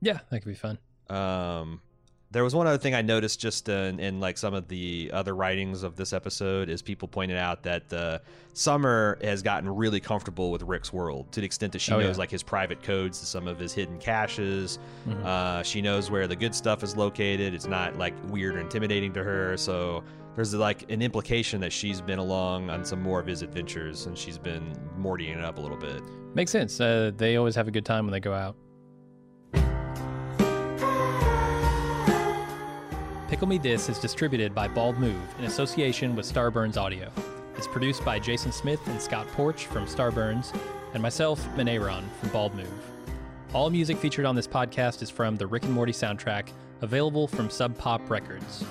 [0.00, 0.78] Yeah, that could be fun.
[1.10, 1.80] Um,
[2.32, 5.36] there was one other thing I noticed just in, in like some of the other
[5.36, 8.18] writings of this episode is people pointed out that uh,
[8.54, 12.16] Summer has gotten really comfortable with Rick's world to the extent that she Oh, knows
[12.16, 12.20] yeah.
[12.20, 14.78] like his private codes to some of his hidden caches.
[15.06, 15.22] Mhm.
[15.24, 17.52] Uh, she knows where the good stuff is located.
[17.52, 19.56] It's not like weird or intimidating to her.
[19.58, 20.02] So
[20.34, 24.16] there's like an implication that she's been along on some more of his adventures and
[24.16, 26.02] she's been Mortying it up a little bit.
[26.34, 26.80] Makes sense.
[26.80, 28.56] Uh, they always have a good time when they go out.
[33.28, 37.10] Pickle Me This is distributed by Bald Move in association with Starburns Audio.
[37.56, 40.54] It's produced by Jason Smith and Scott Porch from Starburns,
[40.94, 42.68] and myself, Maneron from Bald Move.
[43.52, 46.48] All music featured on this podcast is from the Rick and Morty soundtrack,
[46.82, 48.64] available from Sub Pop Records.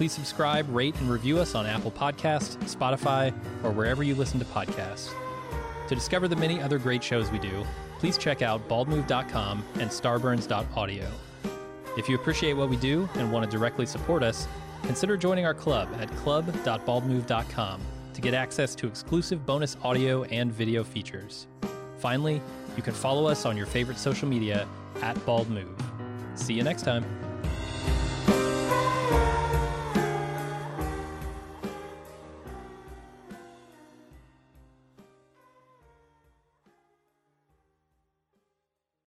[0.00, 4.46] Please subscribe, rate, and review us on Apple Podcasts, Spotify, or wherever you listen to
[4.46, 5.10] podcasts.
[5.88, 7.66] To discover the many other great shows we do,
[7.98, 11.06] please check out baldmove.com and starburns.audio.
[11.98, 14.48] If you appreciate what we do and want to directly support us,
[14.84, 17.80] consider joining our club at club.baldmove.com
[18.14, 21.46] to get access to exclusive bonus audio and video features.
[21.98, 22.40] Finally,
[22.74, 24.66] you can follow us on your favorite social media
[25.02, 25.78] at Bald Move.
[26.36, 27.04] See you next time.